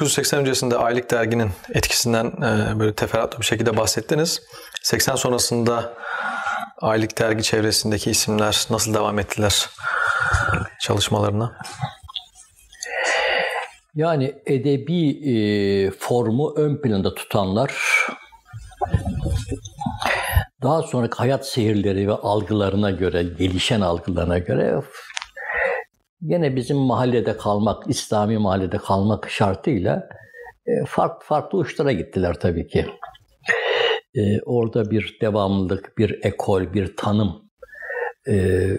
[0.00, 4.42] 1980 öncesinde Aylık Dergi'nin etkisinden e, böyle teferruatlı bir şekilde bahsettiniz.
[4.82, 5.94] 80 sonrasında
[6.80, 9.68] Aylık Dergi çevresindeki isimler nasıl devam ettiler
[10.80, 11.58] çalışmalarına?
[13.94, 17.72] Yani edebi e, formu ön planda tutanlar
[20.62, 24.82] daha sonraki hayat seyirleri ve algılarına göre, gelişen algılarına göre
[26.22, 30.08] yine bizim mahallede kalmak, İslami mahallede kalmak şartıyla
[30.66, 32.86] e, farklı farklı uçlara gittiler tabii ki.
[34.14, 37.50] E, orada bir devamlılık, bir ekol, bir tanım
[38.26, 38.34] e,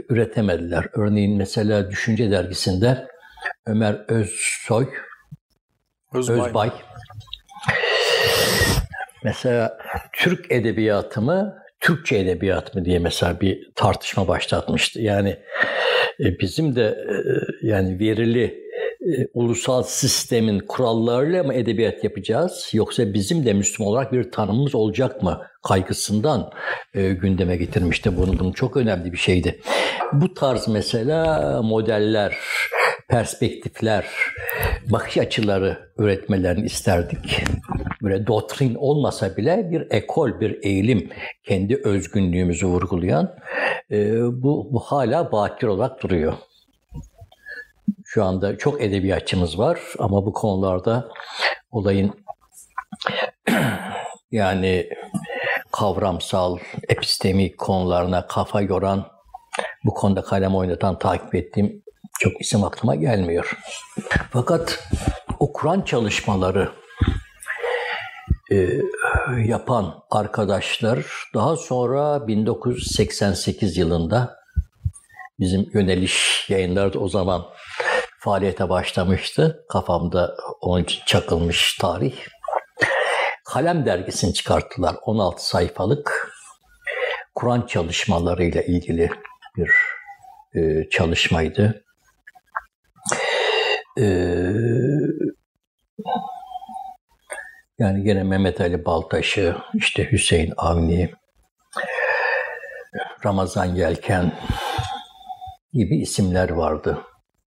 [0.10, 0.86] üretemediler.
[0.94, 3.08] Örneğin mesela Düşünce Dergisi'nde
[3.66, 4.88] Ömer Özsoy,
[6.14, 6.72] Özbay, Özbay
[9.24, 9.78] mesela
[10.14, 15.02] Türk edebiyatı mı, Türkçe edebiyat mı diye mesela bir tartışma başlatmıştı.
[15.02, 15.30] Yani
[16.20, 17.16] e, bizim de e,
[17.68, 18.44] yani verili
[19.02, 25.24] e, ulusal sistemin kurallarıyla mı edebiyat yapacağız yoksa bizim de Müslüman olarak bir tanımımız olacak
[25.24, 26.52] mı kaygısından
[26.94, 28.40] gündeme getirmişti bunu.
[28.40, 29.60] Bunun çok önemli bir şeydi.
[30.14, 32.38] Bu tarz mesela modeller,
[33.10, 34.06] perspektifler,
[34.90, 37.44] bakış açıları üretmelerini isterdik.
[38.02, 41.10] Böyle doktrin olmasa bile bir ekol, bir eğilim,
[41.44, 43.36] kendi özgünlüğümüzü vurgulayan
[43.92, 46.34] e, bu, bu hala bakir olarak duruyor.
[48.06, 51.10] Şu anda çok edebiyatçımız var ama bu konularda
[51.72, 52.14] olayın
[54.32, 54.90] yani
[55.72, 56.58] kavramsal,
[56.90, 59.08] epistemik konularına kafa yoran,
[59.86, 61.84] bu konuda kalem oynatan, takip ettiğim
[62.20, 63.58] çok isim aklıma gelmiyor.
[64.32, 64.90] Fakat
[65.40, 66.81] o Kur'an çalışmaları
[68.52, 68.82] e,
[69.46, 74.38] yapan arkadaşlar daha sonra 1988 yılında
[75.40, 77.46] bizim yöneliş yayınları o zaman
[78.20, 79.66] faaliyete başlamıştı.
[79.70, 82.16] Kafamda onun için çakılmış tarih.
[83.46, 84.96] Kalem dergisini çıkarttılar.
[85.02, 86.32] 16 sayfalık
[87.36, 89.10] Kur'an çalışmalarıyla ilgili
[89.58, 89.72] bir
[90.56, 91.84] e, çalışmaydı.
[94.00, 94.54] Ee,
[97.82, 101.12] yani gene Mehmet Ali Baltaş'ı, işte Hüseyin Avni,
[103.26, 104.34] Ramazan Yelken
[105.74, 107.02] gibi isimler vardı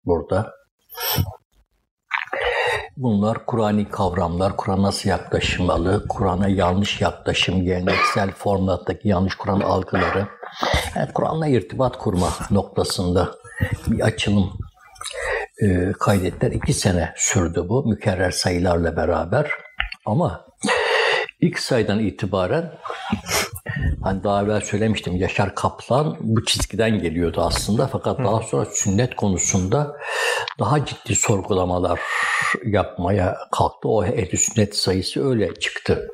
[0.04, 0.52] burada.
[2.96, 10.28] Bunlar Kur'an'ı kavramlar, Kur'an nasıl yaklaşılmalı, Kur'an'a yanlış yaklaşım, geleneksel formattaki yanlış Kur'an algıları,
[10.96, 13.30] yani Kur'an'la irtibat kurma noktasında
[13.86, 14.58] bir açılım
[15.62, 16.52] e, kaydettiler.
[16.52, 19.50] İki sene sürdü bu mükerrer sayılarla beraber.
[20.06, 20.46] Ama
[21.40, 22.72] ilk sayıdan itibaren
[24.02, 29.96] hani daha evvel söylemiştim Yaşar Kaplan bu çizgiden geliyordu aslında fakat daha sonra sünnet konusunda
[30.58, 32.00] daha ciddi sorgulamalar
[32.66, 33.88] yapmaya kalktı.
[33.88, 36.08] O ehli sünnet sayısı öyle çıktı.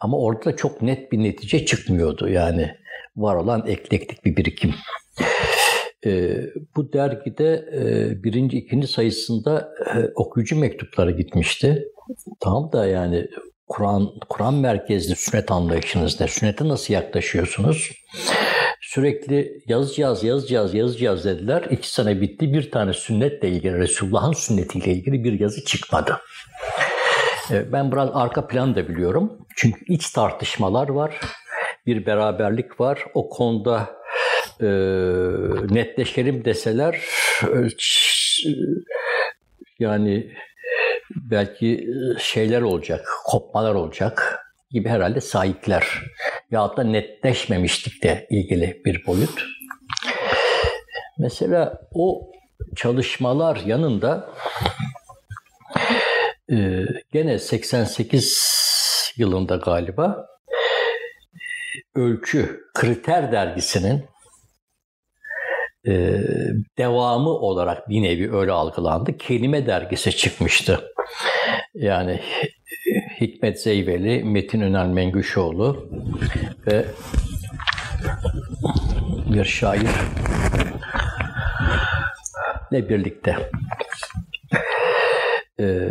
[0.00, 2.74] Ama orada da çok net bir netice çıkmıyordu yani
[3.16, 4.74] var olan eklektik bir birikim.
[6.06, 6.40] E,
[6.76, 11.84] bu dergide e, birinci, ikinci sayısında e, okuyucu mektupları gitmişti.
[12.40, 13.28] Tam da yani
[13.68, 16.28] Kur'an Kur'an merkezli sünnet anlayışınız ne?
[16.28, 17.90] Sünnete nasıl yaklaşıyorsunuz?
[18.80, 21.64] Sürekli yazacağız, yazacağız, yazacağız dediler.
[21.70, 22.52] İki sene bitti.
[22.52, 26.20] Bir tane sünnetle ilgili, Resulullah'ın sünnetiyle ilgili bir yazı çıkmadı.
[27.50, 29.46] E, ben biraz arka plan da biliyorum.
[29.56, 31.20] Çünkü iç tartışmalar var.
[31.86, 33.04] Bir beraberlik var.
[33.14, 33.90] O konuda
[34.62, 34.66] e,
[35.74, 37.00] netleşelim deseler
[39.78, 40.32] yani
[41.16, 44.38] belki şeyler olacak, kopmalar olacak
[44.70, 45.86] gibi herhalde sahipler.
[46.50, 49.44] Ya da netleşmemişlikle ilgili bir boyut.
[51.18, 52.32] Mesela o
[52.76, 54.30] çalışmalar yanında
[56.52, 60.26] e, gene 88 yılında galiba
[61.94, 64.04] Ölçü Kriter dergisinin
[65.86, 66.20] e,
[66.78, 69.18] devamı olarak bir nevi öyle algılandı.
[69.18, 70.80] Kelime dergisi çıkmıştı.
[71.74, 72.20] Yani
[73.20, 75.88] Hikmet Zeyveli, Metin Önal Mengüşoğlu
[76.66, 76.84] ve
[79.26, 79.90] bir şair
[82.72, 83.36] ne birlikte.
[85.60, 85.88] Ee,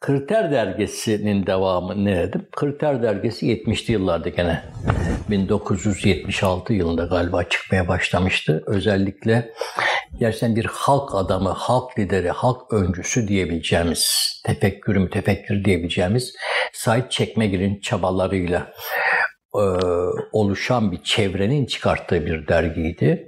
[0.00, 2.48] Kriter Dergisi'nin devamı ne dedim?
[2.56, 4.62] Kriter Dergisi 70'li yıllarda gene
[5.30, 8.64] 1976 yılında galiba çıkmaya başlamıştı.
[8.66, 9.52] Özellikle
[10.20, 16.34] gerçekten bir halk adamı, halk lideri, halk öncüsü diyebileceğimiz, tefekkürü mütefekkir diyebileceğimiz
[16.72, 18.72] Said Çekmegil'in çabalarıyla
[19.54, 19.64] e,
[20.32, 23.26] oluşan bir çevrenin çıkarttığı bir dergiydi.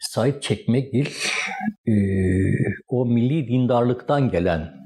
[0.00, 1.06] Said Çekmegil
[1.88, 1.94] e,
[2.88, 4.79] o milli dindarlıktan gelen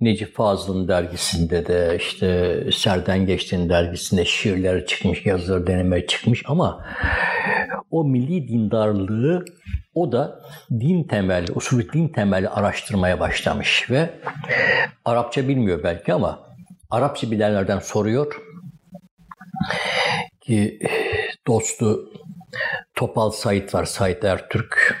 [0.00, 6.86] Necip Fazıl'ın dergisinde de işte Serden Geçtiğin dergisinde şiirler çıkmış, yazılar deneme çıkmış ama
[7.90, 9.44] o milli dindarlığı
[9.94, 14.10] o da din temelli, usulü din temelli araştırmaya başlamış ve
[15.04, 16.40] Arapça bilmiyor belki ama
[16.90, 18.40] Arapça bilenlerden soruyor
[20.40, 20.78] ki
[21.46, 22.12] dostu
[22.94, 24.96] Topal Said var, Said Ertürk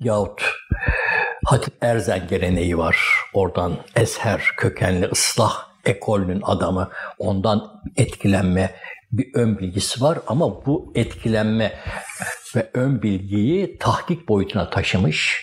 [0.00, 0.42] yahut
[1.50, 2.96] Hatip Erzen geleneği var.
[3.34, 6.90] Oradan Ezher kökenli ıslah ekolünün adamı.
[7.18, 8.74] Ondan etkilenme
[9.12, 11.72] bir ön bilgisi var ama bu etkilenme
[12.56, 15.42] ve ön bilgiyi tahkik boyutuna taşımış.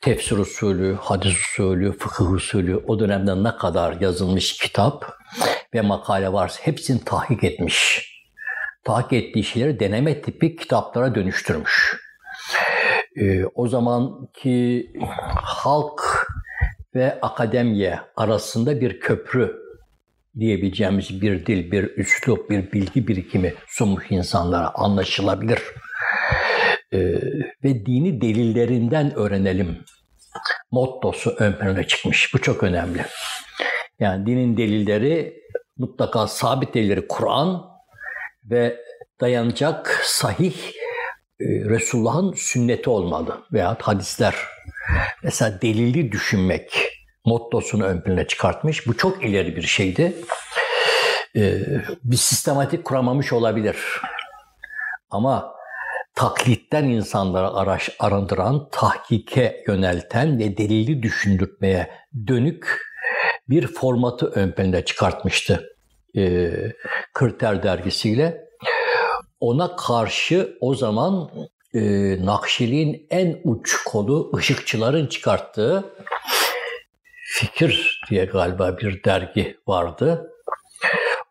[0.00, 5.18] Tefsir usulü, hadis usulü, fıkıh usulü o dönemde ne kadar yazılmış kitap
[5.74, 8.10] ve makale varsa hepsini tahkik etmiş.
[8.84, 12.05] Tahkik ettiği şeyleri deneme tipi kitaplara dönüştürmüş.
[13.16, 14.92] Ee, o zamanki
[15.42, 16.26] halk
[16.94, 19.56] ve akademiye arasında bir köprü
[20.38, 25.62] diyebileceğimiz bir dil, bir üslup, bir bilgi birikimi sunmuş insanlara anlaşılabilir.
[26.92, 26.98] Ee,
[27.64, 29.78] ve dini delillerinden öğrenelim
[30.70, 32.34] mottosu ön plana çıkmış.
[32.34, 33.04] Bu çok önemli.
[34.00, 35.42] Yani dinin delilleri
[35.76, 37.62] mutlaka sabit delilleri Kur'an
[38.44, 38.76] ve
[39.20, 40.85] dayanacak sahih e,
[41.40, 44.34] Resulullah'ın sünneti olmalı veya hadisler.
[45.22, 48.86] Mesela delili düşünmek mottosunu ön plana çıkartmış.
[48.86, 50.16] Bu çok ileri bir şeydi.
[51.36, 51.58] Ee,
[52.04, 53.76] bir sistematik kuramamış olabilir.
[55.10, 55.54] Ama
[56.14, 61.90] taklitten insanlara araş, arındıran, tahkike yönelten ve delili düşündürtmeye
[62.26, 62.80] dönük
[63.48, 65.76] bir formatı ön plana çıkartmıştı.
[66.16, 66.50] Ee,
[67.14, 68.45] Kriter dergisiyle.
[69.40, 71.30] Ona karşı o zaman
[71.74, 71.80] e,
[72.26, 75.84] Nakşiliğin en uç kolu ışıkçıların çıkarttığı
[77.28, 80.32] Fikir diye galiba bir dergi vardı.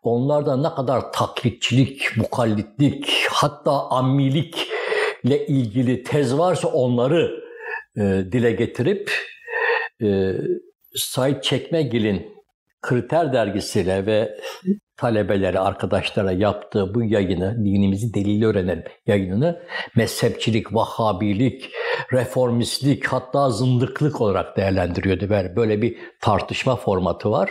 [0.02, 7.44] Onlarda ne kadar taklitçilik, mukallitlik, hatta ammilikle ilgili tez varsa onları
[7.96, 8.00] e,
[8.32, 9.12] dile getirip
[10.02, 10.32] e,
[10.94, 12.36] Said Çekmegil'in
[12.82, 14.40] Kriter dergisiyle ve
[14.96, 19.62] talebeleri, arkadaşlara yaptığı bu yayını, dinimizi delili öğrenelim yayınını
[19.96, 21.70] mezhepçilik, vahhabilik,
[22.12, 25.28] reformistlik hatta zındıklık olarak değerlendiriyordu.
[25.28, 27.50] Böyle, böyle bir tartışma formatı var.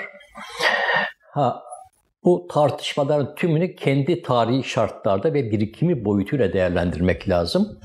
[1.31, 1.63] Ha,
[2.23, 7.79] bu tartışmaların tümünü kendi tarihi şartlarda ve birikimi boyutuyla değerlendirmek lazım.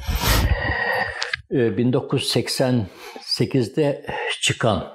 [1.50, 4.06] 1988'de ee,
[4.40, 4.92] çıkan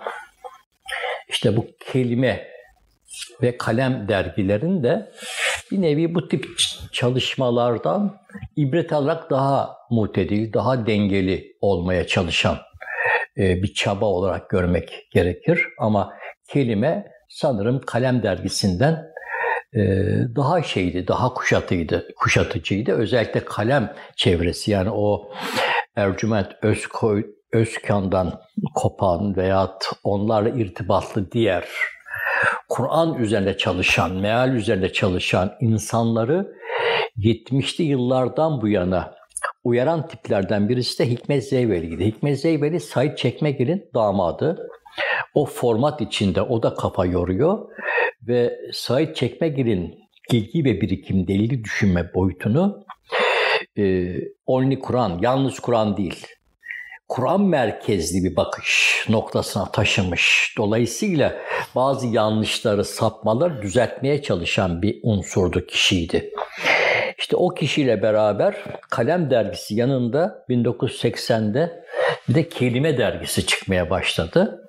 [1.30, 2.55] işte bu kelime
[3.42, 5.12] ve kalem dergilerinde
[5.72, 6.46] bir nevi bu tip
[6.92, 8.18] çalışmalardan
[8.56, 12.58] ibret alarak daha mutedil, daha dengeli olmaya çalışan
[13.38, 15.68] e, bir çaba olarak görmek gerekir.
[15.80, 16.14] Ama
[16.50, 19.06] kelime sanırım kalem dergisinden
[19.74, 19.80] e,
[20.36, 22.92] daha şeydi, daha kuşatıydı, kuşatıcıydı.
[22.92, 25.32] Özellikle kalem çevresi yani o
[25.96, 28.42] Ercüment Özkoy, Özkan'dan
[28.76, 31.66] kopan veya onlarla irtibatlı diğer
[32.76, 36.56] Kur'an üzerine çalışan, meal üzerine çalışan insanları
[37.18, 39.14] 70'li yıllardan bu yana
[39.64, 42.06] uyaran tiplerden birisi de Hikmet Zeyveli'ydi.
[42.06, 44.70] Hikmet Zeyveli Said Çekmegil'in damadı.
[45.34, 47.70] O format içinde o da kafa yoruyor
[48.28, 49.96] ve Said Çekmegil'in
[50.32, 52.86] bilgi ve birikim, delili düşünme boyutunu
[53.78, 54.16] e,
[54.46, 56.28] only Kur'an, yalnız Kur'an değil,
[57.08, 60.56] Kur'an merkezli bir bakış noktasına taşımış.
[60.58, 61.36] Dolayısıyla
[61.76, 66.32] bazı yanlışları, sapmaları düzeltmeye çalışan bir unsurdu kişiydi.
[67.18, 68.56] İşte o kişiyle beraber
[68.90, 71.84] Kalem dergisi yanında 1980'de
[72.30, 74.62] bir de Kelime dergisi çıkmaya başladı.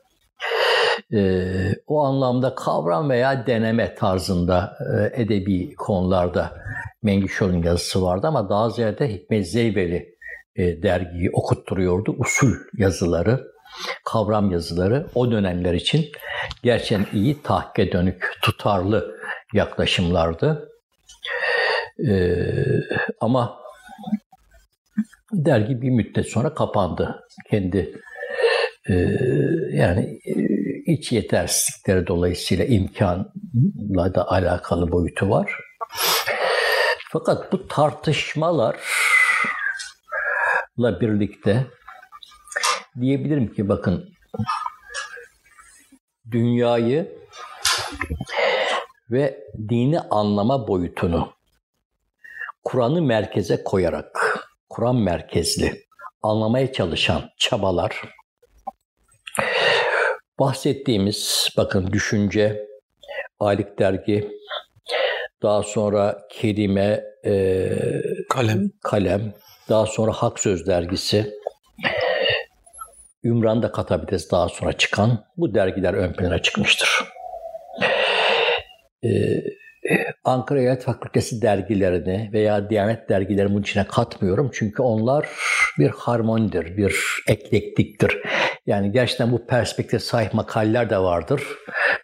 [1.14, 1.49] Ee,
[1.87, 6.52] o anlamda kavram veya deneme tarzında e, edebi konularda
[7.02, 10.16] Mengişoğlu'nun yazısı vardı ama daha ziyade Hikmet Zeybeli
[10.57, 12.15] e, dergiyi okutturuyordu.
[12.19, 13.45] Usul yazıları,
[14.05, 16.07] kavram yazıları o dönemler için
[16.63, 19.17] gerçekten iyi, tahkike dönük, tutarlı
[19.55, 20.69] yaklaşımlardı.
[22.09, 22.37] E,
[23.21, 23.59] ama
[25.33, 27.21] dergi bir müddet sonra kapandı.
[27.51, 28.01] Kendi
[28.89, 28.95] e,
[29.73, 30.33] yani e,
[30.93, 35.61] iç yetersizlikleri dolayısıyla imkanla da alakalı boyutu var.
[37.13, 38.77] Fakat bu tartışmalar
[40.78, 41.66] birlikte
[43.00, 44.11] diyebilirim ki bakın
[46.30, 47.18] dünyayı
[49.11, 51.33] ve dini anlama boyutunu
[52.64, 55.87] Kur'an'ı merkeze koyarak, Kur'an merkezli
[56.23, 58.02] anlamaya çalışan çabalar
[60.38, 62.66] bahsettiğimiz bakın düşünce,
[63.40, 64.30] aylık dergi,
[65.42, 67.68] daha sonra kelime, e,
[68.28, 68.71] Kalem.
[68.83, 69.35] kalem,
[69.69, 71.35] daha sonra Hak Söz dergisi,
[73.25, 77.05] Ümran da katabiliriz daha sonra çıkan bu dergiler ön plana çıkmıştır.
[79.05, 79.09] Ee,
[80.25, 84.50] Ankara Eyalet Fakültesi dergilerini veya Diyanet dergilerini bunun içine katmıyorum.
[84.52, 85.26] Çünkü onlar
[85.78, 86.97] bir harmonidir, bir
[87.28, 88.23] eklektiktir.
[88.66, 91.43] Yani gerçekten bu perspektif sahip makaleler de vardır.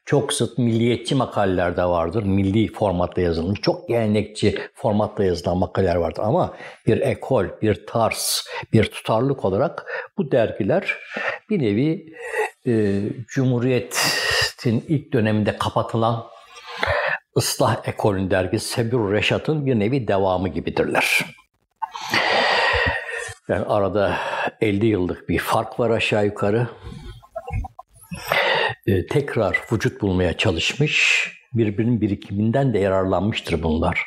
[0.04, 2.22] Çok sık milliyetçi makaleler de vardır.
[2.22, 3.60] Milli formatta yazılmış.
[3.60, 6.22] Çok gelenekçi formatta yazılan makaleler vardır.
[6.24, 6.54] Ama
[6.86, 9.84] bir ekol, bir tarz, bir tutarlılık olarak
[10.18, 10.96] bu dergiler
[11.50, 12.14] bir nevi
[12.66, 16.24] e, Cumhuriyet'in ilk döneminde kapatılan
[17.36, 21.26] ıslah ekolün dergisi Sebir Reşat'ın bir nevi devamı gibidirler.
[23.48, 24.16] Yani arada
[24.60, 26.68] 50 yıllık bir fark var aşağı yukarı.
[28.86, 34.02] Ee, tekrar vücut bulmaya çalışmış, birbirinin birikiminden de yararlanmıştır bunlar.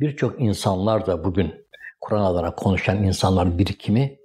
[0.00, 1.54] Birçok insanlar da bugün
[2.00, 4.16] Kur'an adına konuşan insanların birikimi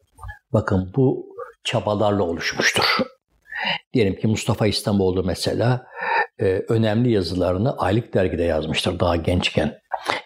[0.54, 2.98] bakın bu çabalarla oluşmuştur.
[3.94, 5.88] Diyelim ki Mustafa İstanbul'da mesela
[6.40, 9.80] e, önemli yazılarını aylık dergide yazmıştır daha gençken.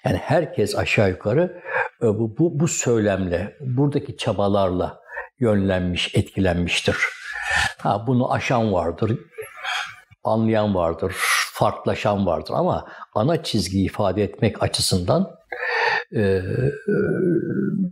[0.06, 1.62] Yani herkes aşağı yukarı
[2.02, 5.00] e, bu, bu, bu söylemle, buradaki çabalarla
[5.40, 6.98] yönlenmiş, etkilenmiştir.
[7.78, 9.20] Ha, bunu aşan vardır,
[10.24, 11.16] anlayan vardır,
[11.54, 15.38] farklılaşan vardır ama ana çizgiyi ifade etmek açısından
[16.12, 16.42] e, e,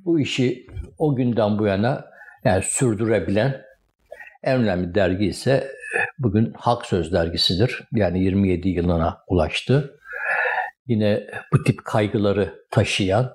[0.06, 0.68] bu işi
[0.98, 2.06] o günden bu yana
[2.44, 3.62] yani sürdürebilen
[4.44, 5.72] en önemli dergi ise
[6.20, 7.84] bugün Hak Söz dergisidir.
[7.92, 10.00] Yani 27 yılına ulaştı.
[10.88, 13.34] Yine bu tip kaygıları taşıyan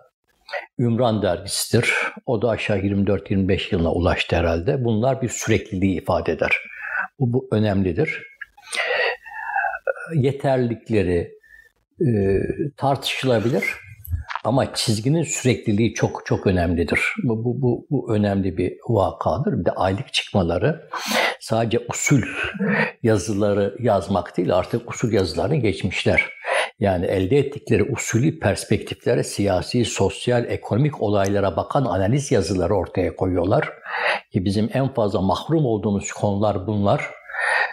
[0.79, 1.95] Ümran dergisidir.
[2.27, 4.85] O da aşağı 24-25 yılına ulaştı herhalde.
[4.85, 6.57] Bunlar bir sürekliliği ifade eder.
[7.21, 8.23] Bu, bu önemlidir.
[10.15, 11.33] Yeterlikleri
[12.01, 12.41] e,
[12.77, 13.65] tartışılabilir
[14.45, 17.01] ama çizginin sürekliliği çok çok önemlidir.
[17.25, 19.61] Bu, bu, bu, bu önemli bir vakadır.
[19.61, 20.89] Bir de aylık çıkmaları
[21.41, 22.23] sadece usul
[23.03, 26.31] yazıları yazmak değil artık usul yazılarını geçmişler.
[26.81, 33.69] Yani elde ettikleri usulü perspektiflere, siyasi, sosyal, ekonomik olaylara bakan analiz yazıları ortaya koyuyorlar.
[34.33, 37.20] Ki bizim en fazla mahrum olduğumuz konular bunlar.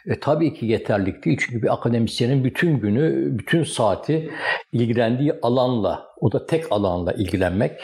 [0.07, 4.31] E, tabii ki yeterlik değil çünkü bir akademisyenin bütün günü, bütün saati
[4.71, 7.81] ilgilendiği alanla, o da tek alanla ilgilenmek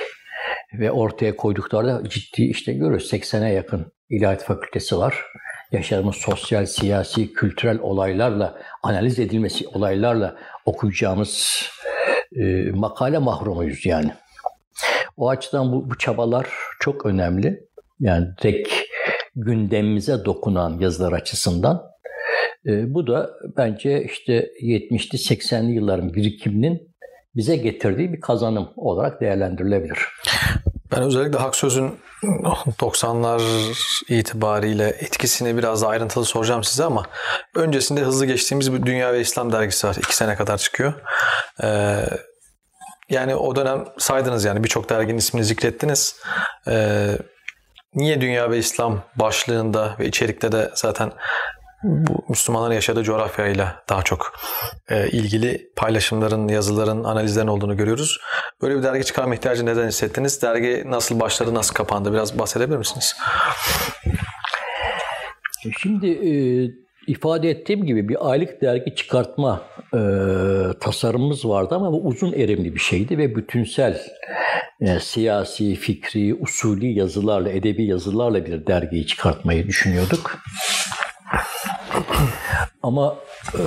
[0.74, 5.26] ve ortaya koydukları ciddi işte görüyoruz 80'e yakın ilahiyat fakültesi var.
[5.72, 10.36] Yaşadığımız sosyal, siyasi, kültürel olaylarla, analiz edilmesi olaylarla
[10.66, 11.64] okuyacağımız
[12.36, 14.12] e, makale mahrumuyuz yani.
[15.18, 16.48] O açıdan bu, bu çabalar
[16.80, 17.68] çok önemli.
[18.00, 18.74] Yani direkt
[19.36, 21.84] gündemimize dokunan yazılar açısından.
[22.66, 26.96] E, bu da bence işte 70'li 80'li yılların birikiminin
[27.36, 30.00] bize getirdiği bir kazanım olarak değerlendirilebilir.
[30.92, 31.92] Ben özellikle Hak Söz'ün
[32.24, 33.42] 90'lar
[34.10, 37.06] itibariyle etkisini biraz daha ayrıntılı soracağım size ama
[37.56, 39.96] öncesinde hızlı geçtiğimiz bir Dünya ve İslam dergisi var.
[40.00, 40.94] iki sene kadar çıkıyor.
[41.64, 42.06] Ee,
[43.10, 46.16] yani o dönem saydınız yani birçok derginin ismini zikrettiniz.
[46.68, 47.18] Ee,
[47.96, 51.12] niye Dünya ve İslam başlığında ve içerikte de zaten
[51.84, 54.40] bu Müslümanların yaşadığı coğrafyayla daha çok
[54.90, 58.20] e, ilgili paylaşımların, yazıların, analizlerin olduğunu görüyoruz.
[58.62, 60.42] Böyle bir dergi çıkarma ihtiyacı neden hissettiniz?
[60.42, 62.14] Dergi nasıl başladı, nasıl kapandı?
[62.14, 63.16] Biraz bahsedebilir misiniz?
[65.82, 66.32] Şimdi e,
[67.08, 69.62] ifade ettiğim gibi bir aylık dergi çıkartma
[69.94, 70.00] e,
[70.80, 74.02] tasarımımız vardı ama bu uzun erimli bir şeydi ve bütünsel
[74.82, 80.38] e, siyasi, fikri, usulü yazılarla, edebi yazılarla bir dergiyi çıkartmayı düşünüyorduk.
[82.84, 83.18] Ama
[83.54, 83.64] e,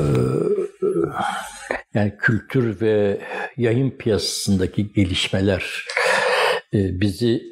[1.95, 3.21] yani kültür ve
[3.57, 5.85] yayın piyasasındaki gelişmeler
[6.75, 7.43] e, bizi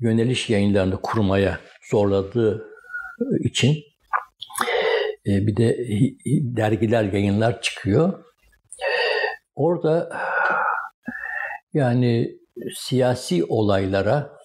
[0.00, 1.58] yöneliş yayınlarını kurmaya
[1.90, 2.68] zorladığı
[3.44, 3.76] için
[5.26, 5.76] e, bir de
[6.56, 8.24] dergiler, yayınlar çıkıyor.
[9.54, 10.08] Orada
[11.74, 12.38] yani
[12.76, 14.38] siyasi olaylara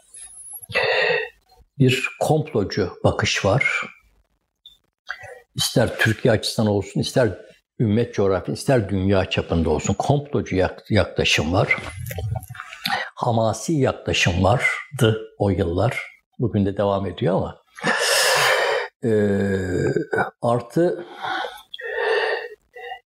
[1.80, 3.84] bir komplocu bakış var
[5.56, 7.30] ister Türkiye açısından olsun, ister
[7.80, 10.56] ümmet coğrafya, ister dünya çapında olsun komplocu
[10.90, 11.78] yaklaşım var.
[13.16, 16.02] Hamasi yaklaşım vardı o yıllar.
[16.40, 17.62] Bugün de devam ediyor ama.
[19.03, 19.10] Ee,
[20.41, 21.05] artı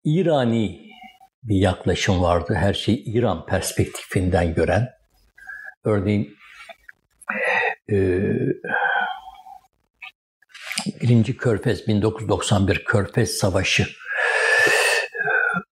[0.05, 0.91] İrani
[1.43, 2.55] bir yaklaşım vardı.
[2.55, 4.89] Her şeyi İran perspektifinden gören.
[5.85, 6.37] Örneğin
[7.91, 8.21] e,
[11.03, 13.87] Birinci Körfez 1991 Körfez Savaşı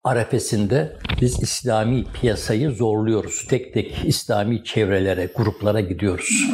[0.04, 3.46] arefesinde biz İslami piyasayı zorluyoruz.
[3.48, 6.44] Tek tek İslami çevrelere, gruplara gidiyoruz.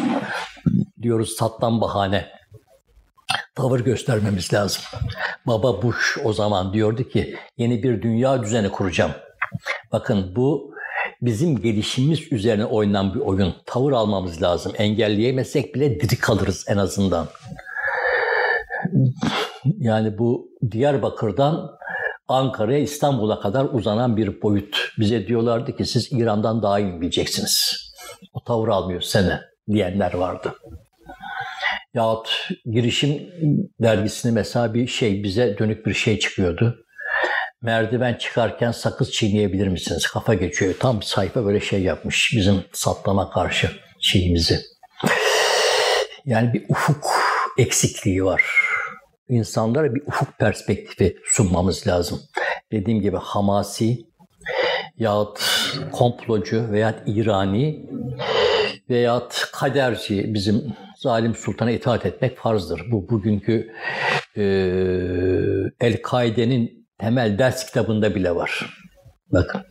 [1.02, 2.28] Diyoruz sattan bahane.
[3.58, 4.82] Tavır göstermemiz lazım.
[5.46, 9.10] Baba Bush o zaman diyordu ki yeni bir dünya düzeni kuracağım.
[9.92, 10.74] Bakın bu
[11.22, 13.54] bizim gelişimimiz üzerine oynanan bir oyun.
[13.66, 14.72] Tavır almamız lazım.
[14.78, 17.26] Engelleyemezsek bile diri kalırız en azından.
[19.78, 21.70] Yani bu Diyarbakır'dan
[22.28, 24.92] Ankara'ya İstanbul'a kadar uzanan bir boyut.
[24.98, 27.74] Bize diyorlardı ki siz İran'dan daha iyi bileceksiniz.
[28.32, 30.54] O tavır almıyor sene diyenler vardı.
[31.98, 33.22] Yahut girişim
[33.82, 36.76] dergisini mesela bir şey bize dönük bir şey çıkıyordu.
[37.62, 40.06] Merdiven çıkarken sakız çiğneyebilir misiniz?
[40.06, 40.74] Kafa geçiyor.
[40.80, 44.60] Tam sayfa böyle şey yapmış bizim satlama karşı şeyimizi.
[46.24, 47.04] Yani bir ufuk
[47.58, 48.42] eksikliği var.
[49.28, 52.20] İnsanlara bir ufuk perspektifi sunmamız lazım.
[52.72, 53.98] Dediğim gibi hamasi
[54.96, 55.40] yahut
[55.92, 57.86] komplocu veya İrani
[58.90, 62.82] veyahut kaderci bizim zalim sultana itaat etmek farzdır.
[62.90, 63.72] Bu bugünkü
[64.36, 64.42] e,
[65.80, 68.80] El-Kaide'nin temel ders kitabında bile var.
[69.32, 69.62] Bakın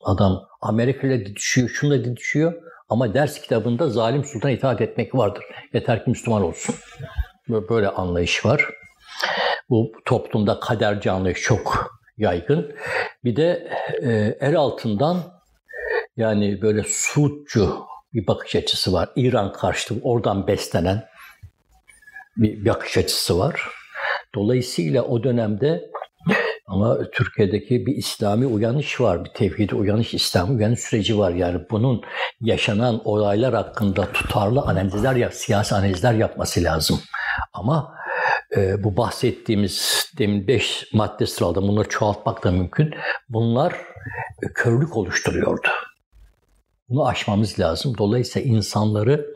[0.00, 2.52] adam Amerika ile didişiyor, şununla didişiyor
[2.88, 5.44] ama ders kitabında zalim sultana itaat etmek vardır.
[5.72, 6.74] Yeter ki Müslüman olsun.
[7.48, 8.70] Böyle anlayış var.
[9.70, 12.74] Bu toplumda kaderci anlayış çok yaygın.
[13.24, 13.68] Bir de
[14.02, 15.16] e, el altından
[16.16, 19.08] yani böyle Suudcu bir bakış açısı var.
[19.16, 21.04] İran karşıtı oradan beslenen
[22.36, 23.68] bir bakış açısı var.
[24.34, 25.90] Dolayısıyla o dönemde
[26.66, 31.30] ama Türkiye'deki bir İslami uyanış var, bir tevhidi uyanış, İslami uyanış süreci var.
[31.30, 32.02] Yani bunun
[32.40, 37.00] yaşanan olaylar hakkında tutarlı analizler, yap, siyasi analizler yapması lazım.
[37.52, 37.94] Ama
[38.56, 42.94] e, bu bahsettiğimiz demin beş madde sıraladım, bunları çoğaltmak da mümkün.
[43.28, 43.72] Bunlar
[44.42, 45.68] e, körlük oluşturuyordu.
[46.88, 47.98] Bunu aşmamız lazım.
[47.98, 49.26] Dolayısıyla insanları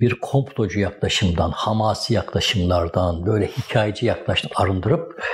[0.00, 5.24] bir komplocu yaklaşımdan, hamasi yaklaşımlardan, böyle hikayeci yaklaşımdan arındırıp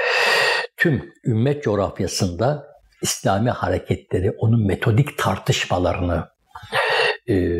[0.77, 2.67] tüm ümmet coğrafyasında
[3.03, 6.29] İslami hareketleri, onun metodik tartışmalarını
[7.29, 7.57] e,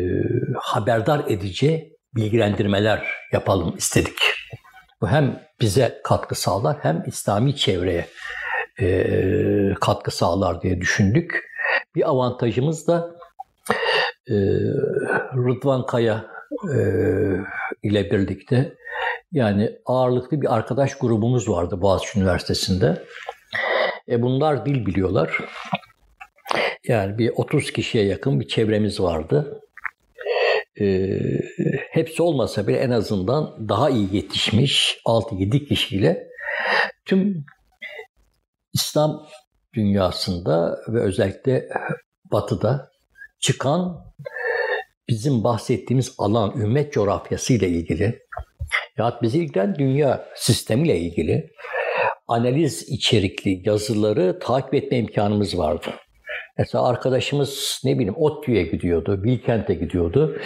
[0.55, 4.17] haberdar edici bilgilendirmeler yapalım istedik.
[5.01, 8.07] Bu hem bize katkı sağlar hem İslami çevreye
[8.79, 11.43] e, katkı sağlar diye düşündük.
[11.95, 13.15] Bir avantajımız da
[14.29, 14.35] e,
[15.35, 16.25] Rıdvan Kaya
[16.75, 16.77] e,
[17.83, 18.73] ile birlikte
[19.31, 23.03] yani ağırlıklı bir arkadaş grubumuz vardı Boğaziçi Üniversitesi'nde.
[24.09, 25.37] E bunlar dil biliyorlar.
[26.87, 29.61] Yani bir 30 kişiye yakın bir çevremiz vardı.
[30.81, 31.19] E,
[31.91, 36.27] hepsi olmasa bile en azından daha iyi yetişmiş 6-7 kişiyle
[37.05, 37.45] tüm
[38.73, 39.27] İslam
[39.73, 41.69] dünyasında ve özellikle
[42.31, 42.92] Batı'da
[43.43, 44.05] çıkan
[45.09, 48.19] bizim bahsettiğimiz alan, ümmet coğrafyası ile ilgili
[48.97, 51.49] ya bizi ilgilen dünya sistemiyle ilgili
[52.27, 55.87] analiz içerikli yazıları takip etme imkanımız vardı.
[56.57, 60.37] Mesela arkadaşımız ne bileyim ODTÜ'ye gidiyordu, Bilkent'e gidiyordu.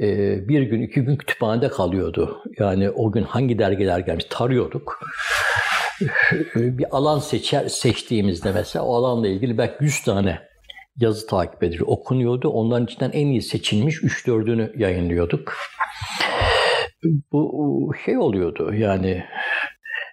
[0.00, 2.42] Ee, bir gün, iki gün kütüphanede kalıyordu.
[2.58, 5.00] Yani o gün hangi dergiler gelmiş tarıyorduk.
[6.54, 10.49] bir alan seçer seçtiğimizde mesela o alanla ilgili belki 100 tane
[11.00, 12.48] yazı takip ediliyor, okunuyordu.
[12.48, 15.56] Onların içinden en iyi seçilmiş 3-4'ünü yayınlıyorduk.
[17.32, 19.24] Bu şey oluyordu yani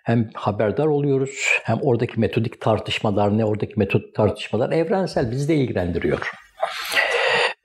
[0.03, 6.31] hem haberdar oluyoruz hem oradaki metodik tartışmalar ne oradaki metodik tartışmalar evrensel bizi de ilgilendiriyor.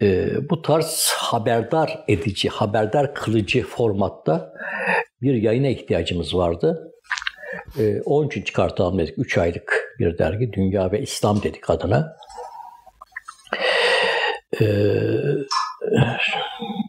[0.03, 4.53] Ee, bu tarz haberdar edici, haberdar kılıcı formatta
[5.23, 6.93] bir yayına ihtiyacımız vardı.
[7.79, 9.15] Ee, onun için çıkartalım dedik.
[9.19, 10.53] 3 aylık bir dergi.
[10.53, 12.17] Dünya ve İslam dedik adına.
[14.61, 14.67] Ee,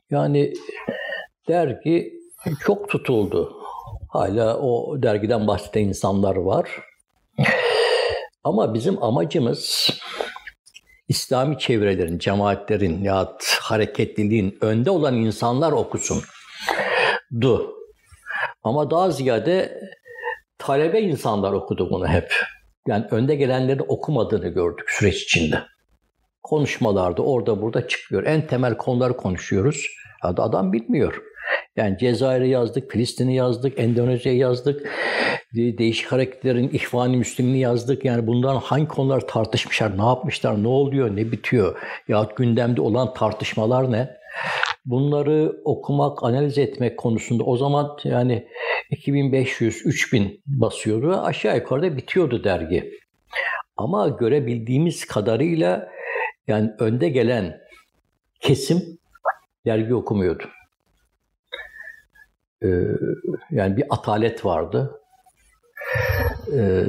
[0.10, 0.54] yani
[1.48, 2.14] dergi
[2.66, 3.58] çok tutuldu.
[4.10, 6.70] Hala o dergiden bahseden insanlar var.
[8.44, 9.90] Ama bizim amacımız
[11.08, 16.22] İslami çevrelerin, cemaatlerin ya hareketliliğin önde olan insanlar okusun.
[17.42, 17.74] Du.
[18.64, 19.80] Ama daha ziyade
[20.58, 22.34] talebe insanlar okudu bunu hep.
[22.88, 25.64] Yani önde gelenlerin okumadığını gördük süreç içinde.
[26.44, 28.24] Konuşmalarda orada burada çıkıyor.
[28.26, 29.88] En temel konuları konuşuyoruz.
[30.22, 31.22] Adam bilmiyor.
[31.76, 34.90] Yani Cezayir'i yazdık, Filistin'i yazdık, Endonezya'yı yazdık.
[35.56, 38.06] Değişik hareketlerin ihvan Müslümini yazdık.
[38.06, 41.80] Yani bundan hangi konular tartışmışlar, ne yapmışlar, ne oluyor, ne bitiyor?
[42.08, 44.24] Ya gündemde olan tartışmalar ne?
[44.86, 48.48] bunları okumak, analiz etmek konusunda o zaman yani
[48.92, 51.22] 2500-3000 basıyordu.
[51.22, 52.92] Aşağı yukarıda bitiyordu dergi.
[53.78, 55.90] Ama görebildiğimiz kadarıyla
[56.48, 57.62] yani önde gelen
[58.40, 59.00] kesim
[59.66, 60.44] dergi okumuyordu.
[62.64, 62.68] Ee,
[63.52, 65.00] yani bir atalet vardı.
[66.54, 66.86] Ee,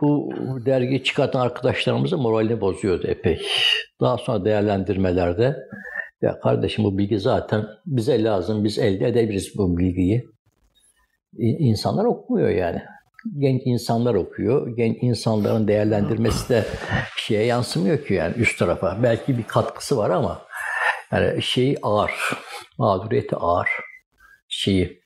[0.00, 0.30] bu
[0.66, 3.42] dergi çıkartan arkadaşlarımızın moralini bozuyordu epey.
[4.00, 5.56] Daha sonra değerlendirmelerde
[6.22, 10.28] ya kardeşim bu bilgi zaten bize lazım, biz elde edebiliriz bu bilgiyi.
[11.38, 12.82] İnsanlar okumuyor yani.
[13.38, 14.76] Genç insanlar okuyor.
[14.76, 16.64] Genç insanların değerlendirmesi de
[17.16, 18.98] şeye yansımıyor ki yani üst tarafa.
[19.02, 20.42] Belki bir katkısı var ama
[21.12, 22.12] yani şeyi ağır.
[22.78, 23.68] Mağduriyeti ağır.
[24.48, 25.02] Şeyi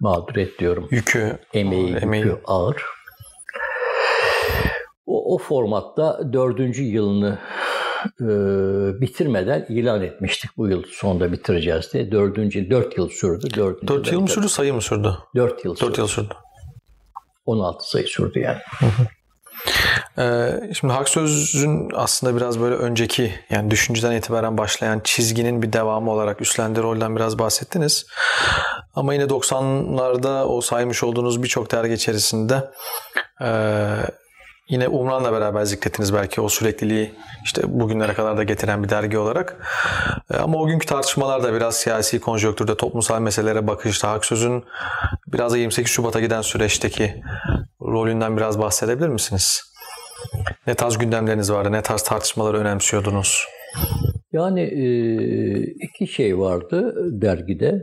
[0.00, 0.88] mağduriyet diyorum.
[0.90, 2.24] Yükü, Emeği, emeği.
[2.24, 2.82] yükü ağır.
[5.06, 7.38] O, o formatta dördüncü yılını
[8.20, 8.26] e,
[9.00, 10.50] bitirmeden ilan etmiştik.
[10.56, 12.12] Bu yıl sonunda bitireceğiz diye.
[12.12, 13.46] Dördüncü, dört yıl sürdü.
[13.56, 15.16] Dördüncü 4 yıl mı sürdü, sayı mı sürdü?
[15.36, 16.00] Dört yıl 4 sürdü.
[16.00, 16.34] yıl sürdü.
[17.46, 18.58] 16 sayı sürdü yani.
[20.18, 26.10] Ee, şimdi Hak Söz'ün aslında biraz böyle önceki yani düşünceden itibaren başlayan çizginin bir devamı
[26.10, 28.06] olarak üstlendiği rolden biraz bahsettiniz.
[28.94, 32.70] Ama yine 90'larda o saymış olduğunuz birçok dergi içerisinde
[33.42, 33.48] e,
[34.68, 39.56] yine Umran'la beraber zikrettiniz belki o sürekliliği işte bugünlere kadar da getiren bir dergi olarak.
[40.30, 44.64] E, ama o günkü tartışmalar da biraz siyasi konjonktürde toplumsal meselelere bakışta Hak Söz'ün
[45.26, 47.22] biraz da 28 Şubat'a giden süreçteki
[47.80, 49.62] rolünden biraz bahsedebilir misiniz?
[50.66, 51.72] Ne tarz gündemleriniz vardı?
[51.72, 53.44] Ne tarz tartışmaları önemsiyordunuz?
[54.32, 54.86] Yani e,
[55.60, 57.82] iki şey vardı dergide.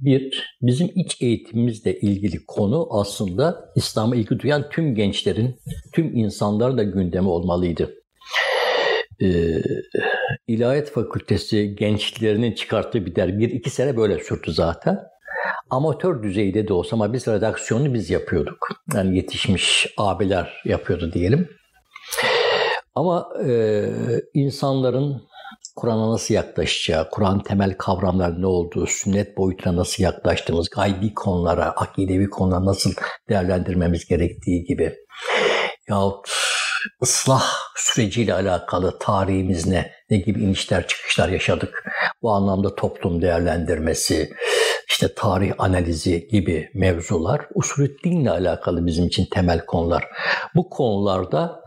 [0.00, 5.60] Bir, bizim iç eğitimimizle ilgili konu aslında İslam'a ilgi duyan tüm gençlerin,
[5.92, 7.94] tüm insanların da gündemi olmalıydı.
[9.22, 9.62] Ee,
[10.48, 13.38] İlahiyat Fakültesi gençlerinin çıkarttığı bir dergi.
[13.38, 14.98] Bir iki sene böyle sürdü zaten.
[15.70, 18.68] Amatör düzeyde de olsa ama biz redaksiyonu biz yapıyorduk.
[18.94, 21.48] Yani yetişmiş abiler yapıyordu diyelim.
[22.94, 23.84] Ama e,
[24.34, 25.22] insanların
[25.76, 32.30] Kur'an'a nasıl yaklaşacağı, Kur'an temel kavramlar ne olduğu, sünnet boyutuna nasıl yaklaştığımız, gaybi konulara, akidevi
[32.30, 32.92] konulara nasıl
[33.28, 34.94] değerlendirmemiz gerektiği gibi
[35.88, 36.28] yahut
[37.02, 37.44] ıslah
[37.76, 41.84] süreciyle alakalı tarihimiz ne, ne gibi inişler çıkışlar yaşadık.
[42.22, 44.30] Bu anlamda toplum değerlendirmesi,
[44.88, 50.04] işte tarih analizi gibi mevzular usulü dinle alakalı bizim için temel konular.
[50.54, 51.60] Bu konularda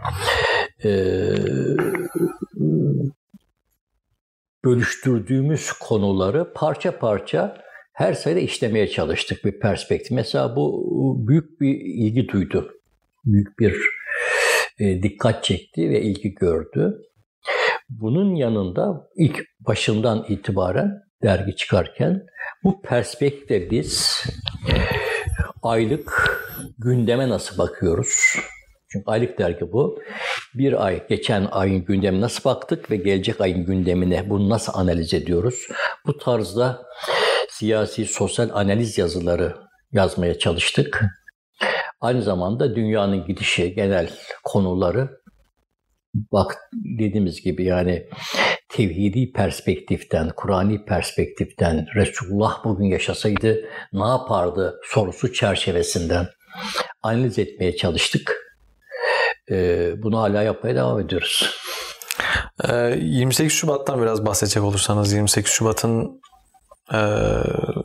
[0.84, 0.90] e,
[4.66, 7.62] bölüştürdüğümüz konuları parça parça
[7.94, 10.12] her sayıda işlemeye çalıştık bir perspektif.
[10.12, 12.72] Mesela bu büyük bir ilgi duydu.
[13.26, 13.76] Büyük bir
[14.80, 17.02] e, dikkat çekti ve ilgi gördü.
[17.90, 22.26] Bunun yanında ilk başından itibaren dergi çıkarken
[22.64, 24.24] bu perspektifte biz
[25.64, 26.40] aylık
[26.78, 28.36] gündeme nasıl bakıyoruz?
[28.92, 30.00] Çünkü aylık dergi bu.
[30.54, 35.68] Bir ay, geçen ayın gündemine nasıl baktık ve gelecek ayın gündemine bunu nasıl analiz ediyoruz?
[36.06, 36.82] Bu tarzda
[37.50, 39.56] siyasi, sosyal analiz yazıları
[39.92, 41.06] yazmaya çalıştık.
[42.02, 44.10] Aynı zamanda dünyanın gidişi, genel
[44.44, 45.10] konuları
[46.14, 48.08] bak dediğimiz gibi yani
[48.70, 56.28] tevhidi perspektiften, Kur'ani perspektiften Resulullah bugün yaşasaydı ne yapardı sorusu çerçevesinden
[57.04, 58.49] analiz etmeye çalıştık.
[59.52, 61.56] Ee, bunu hala yapmaya devam ediyoruz.
[62.70, 66.22] Ee, 28 Şubat'tan biraz bahsedecek olursanız 28 Şubat'ın
[66.94, 66.98] e,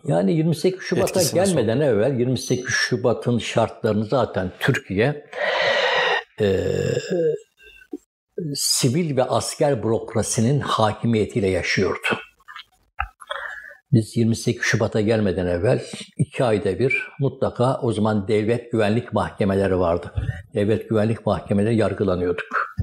[0.05, 5.27] Yani 28 Şubat'a gelmeden evvel 28 Şubat'ın şartlarını zaten Türkiye
[6.40, 6.66] e,
[8.55, 12.18] sivil ve asker bürokrasinin hakimiyetiyle yaşıyordu.
[13.94, 15.83] Biz 28 Şubat'a gelmeden evvel
[16.16, 20.12] iki ayda bir mutlaka o zaman devlet güvenlik mahkemeleri vardı.
[20.54, 22.74] Devlet güvenlik mahkemeleri yargılanıyorduk.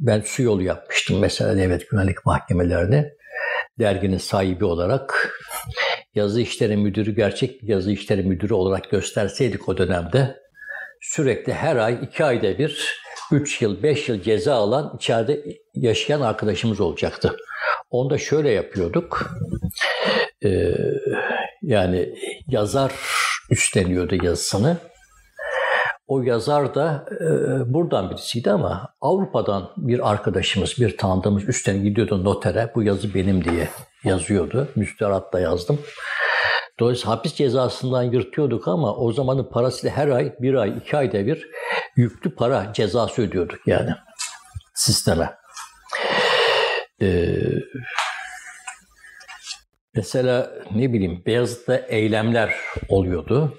[0.00, 3.12] Ben su yolu yapmıştım mesela devlet güvenlik mahkemelerini.
[3.78, 5.38] Derginin sahibi olarak
[6.14, 10.36] yazı işleri müdürü gerçek yazı işleri müdürü olarak gösterseydik o dönemde
[11.00, 13.00] sürekli her ay iki ayda bir
[13.32, 17.36] 3 yıl 5 yıl ceza alan içeride yaşayan arkadaşımız olacaktı.
[17.90, 19.30] Onu da şöyle yapıyorduk.
[20.44, 20.74] Ee,
[21.62, 22.14] yani
[22.48, 22.92] yazar
[23.50, 24.76] üstleniyordu yazısını.
[26.06, 27.24] O yazar da e,
[27.74, 32.72] buradan birisiydi ama Avrupa'dan bir arkadaşımız, bir tanıdığımız üstten gidiyordu notere.
[32.74, 33.68] Bu yazı benim diye
[34.04, 34.68] yazıyordu.
[34.76, 35.78] Müsteratta yazdım.
[36.80, 41.46] Dolayısıyla hapis cezasından yırtıyorduk ama o zamanın parasıyla her ay, bir ay, iki ayda bir
[41.96, 43.90] yüklü para cezası ödüyorduk yani
[44.74, 45.34] sisteme.
[47.02, 47.36] Ee,
[49.96, 52.54] Mesela ne bileyim Beyazıt'ta eylemler
[52.88, 53.58] oluyordu.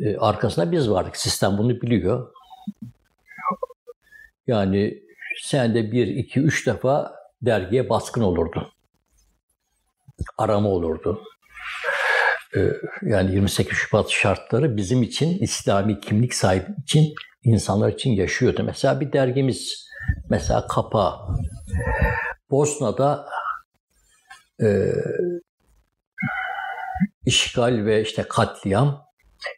[0.00, 1.16] Ee, arkasında biz vardık.
[1.16, 2.32] Sistem bunu biliyor.
[4.46, 5.02] Yani
[5.42, 8.72] senede bir, iki, üç defa dergiye baskın olurdu.
[10.38, 11.22] Arama olurdu.
[12.56, 18.62] Ee, yani 28 Şubat şartları bizim için, İslami kimlik sahibi için, insanlar için yaşıyordu.
[18.64, 19.88] Mesela bir dergimiz,
[20.30, 21.28] mesela Kapa,
[22.50, 23.26] Bosna'da
[24.62, 24.92] e,
[27.26, 29.04] işgal ve işte katliam,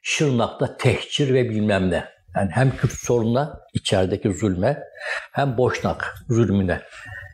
[0.02, 2.08] Şırnak'ta tehcir ve bilmem ne.
[2.36, 4.82] Yani hem Kürt sorununa, içerideki zulme,
[5.32, 6.82] hem Boşnak zulmüne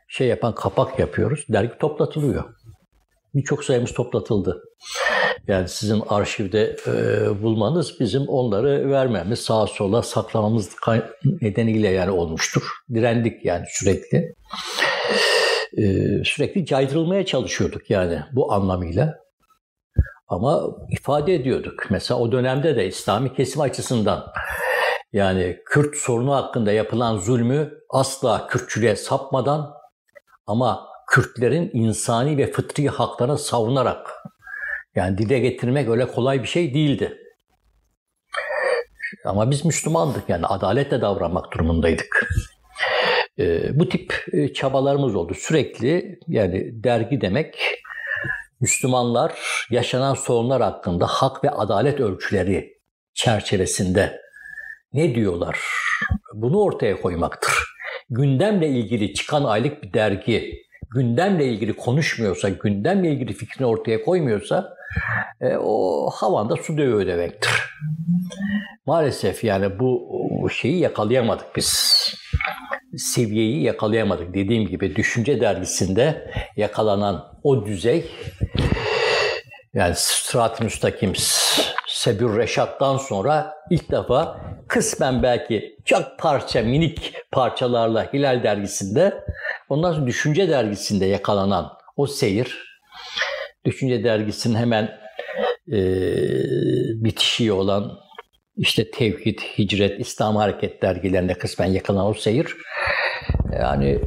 [0.09, 1.45] şey yapan kapak yapıyoruz.
[1.49, 2.56] Dergi toplatılıyor.
[3.37, 4.63] Birçok sayımız toplatıldı.
[5.49, 6.93] Yani sizin arşivde e,
[7.43, 10.77] bulmanız bizim onları vermemiz, sağa sola saklamamız
[11.43, 12.63] nedeniyle yani olmuştur.
[12.95, 14.35] Direndik yani sürekli.
[15.79, 15.85] E,
[16.25, 19.15] sürekli caydırılmaya çalışıyorduk yani bu anlamıyla.
[20.29, 21.87] Ama ifade ediyorduk.
[21.91, 24.33] Mesela o dönemde de İslami kesim açısından
[25.13, 29.75] yani Kürt sorunu hakkında yapılan zulmü asla Kürtçülüğe sapmadan
[30.47, 34.13] ama Kürtlerin insani ve fıtri haklarını savunarak
[34.95, 37.19] yani dile getirmek öyle kolay bir şey değildi.
[39.25, 42.29] Ama biz Müslümandık yani adaletle davranmak durumundaydık.
[43.39, 45.35] Ee, bu tip e, çabalarımız oldu.
[45.35, 47.59] Sürekli yani dergi demek
[48.61, 49.33] Müslümanlar
[49.71, 52.79] yaşanan sorunlar hakkında hak ve adalet ölçüleri
[53.15, 54.21] çerçevesinde
[54.93, 55.61] ne diyorlar?
[56.35, 57.53] Bunu ortaya koymaktır.
[58.11, 60.66] Gündemle ilgili çıkan aylık bir dergi
[60.97, 64.77] gündemle ilgili konuşmuyorsa, gündemle ilgili fikrini ortaya koymuyorsa
[65.41, 67.51] e, o havanda su dövüyor demektir.
[68.87, 71.97] Maalesef yani bu şeyi yakalayamadık biz.
[72.97, 74.35] Seviyeyi yakalayamadık.
[74.35, 78.11] Dediğim gibi Düşünce Dergisi'nde yakalanan o düzey
[79.75, 81.13] yani Sırat-ı Müstakim
[81.87, 89.25] Sebür Reşat'tan sonra ilk defa kısmen belki çok parça, minik parçalarla Hilal dergisinde,
[89.69, 92.79] ondan sonra Düşünce dergisinde yakalanan o seyir,
[93.65, 94.85] Düşünce dergisinin hemen
[95.73, 95.79] e,
[97.05, 97.99] bitişiği olan
[98.57, 102.57] işte Tevhid, Hicret, İslam Hareket dergilerinde kısmen yakalanan o seyir,
[103.53, 104.01] yani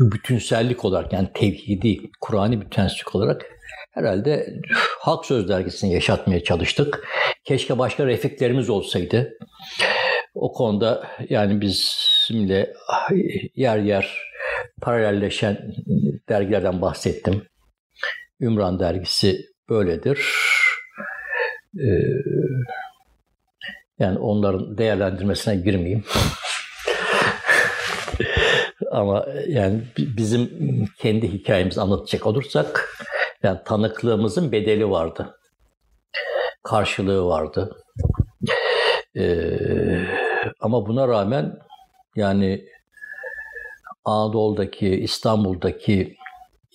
[0.00, 3.46] bütünsellik olarak yani tevhidi, Kur'an'ı bütünsellik olarak
[3.94, 4.46] herhalde
[5.00, 7.08] Halk Söz dergisini yaşatmaya çalıştık.
[7.44, 9.38] Keşke başka refiklerimiz olsaydı.
[10.40, 12.74] O konuda yani bizimle
[13.54, 14.18] yer yer
[14.80, 15.74] paralelleşen
[16.28, 17.42] dergilerden bahsettim.
[18.40, 20.26] Ümran dergisi böyledir.
[21.78, 21.88] Ee,
[23.98, 26.04] yani onların değerlendirmesine girmeyeyim.
[28.90, 30.50] Ama yani bizim
[30.98, 32.98] kendi hikayemizi anlatacak olursak
[33.42, 35.38] yani tanıklığımızın bedeli vardı.
[36.62, 37.76] Karşılığı vardı.
[39.16, 40.27] Ee,
[40.60, 41.58] ama buna rağmen
[42.16, 42.64] yani
[44.04, 46.16] Anadolu'daki, İstanbul'daki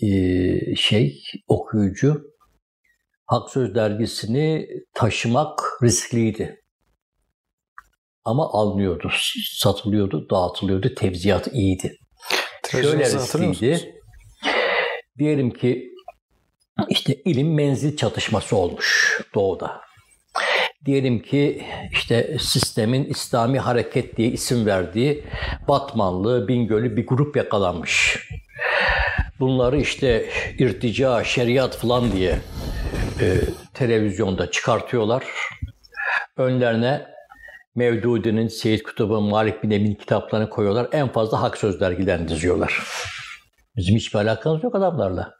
[0.01, 2.33] e, şey, okuyucu
[3.25, 6.63] Hak Söz dergisini taşımak riskliydi.
[8.25, 9.11] Ama alınıyordu,
[9.51, 11.97] satılıyordu, dağıtılıyordu, tevziyat iyiydi.
[12.71, 14.01] Şöyle riskliydi.
[15.17, 15.93] Diyelim ki
[16.89, 19.81] işte ilim menzil çatışması olmuş doğuda.
[20.85, 25.23] Diyelim ki işte sistemin İslami Hareket diye isim verdiği
[25.67, 28.19] Batmanlı, Bingöl'ü bir grup yakalanmış.
[29.39, 30.25] Bunları işte
[30.59, 32.39] irtica, şeriat falan diye
[33.21, 33.37] e,
[33.73, 35.23] televizyonda çıkartıyorlar.
[36.37, 37.05] Önlerine
[37.75, 40.87] Mevdudi'nin, Seyyid Kutub'un, Malik bin Emin kitaplarını koyuyorlar.
[40.91, 42.83] En fazla hak söz dergilerini diziyorlar.
[43.75, 45.33] Bizim hiçbir alakamız yok adamlarla.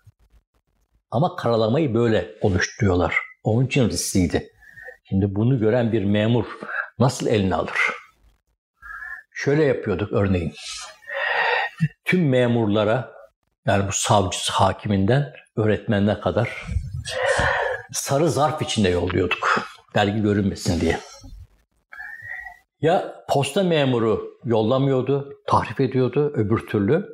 [1.12, 3.16] Ama karalamayı böyle oluşturuyorlar.
[3.44, 4.53] Onun için riskliydi.
[5.10, 6.46] Şimdi bunu gören bir memur
[7.00, 7.78] nasıl eline alır?
[9.32, 10.54] Şöyle yapıyorduk örneğin.
[12.06, 13.12] Tüm memurlara
[13.66, 16.66] yani bu savcısı hakiminden öğretmenine kadar
[17.92, 19.60] sarı zarf içinde yolluyorduk.
[19.96, 21.00] Dergi görünmesin diye.
[22.82, 27.06] Ya posta memuru yollamıyordu, tahrip ediyordu öbür türlü.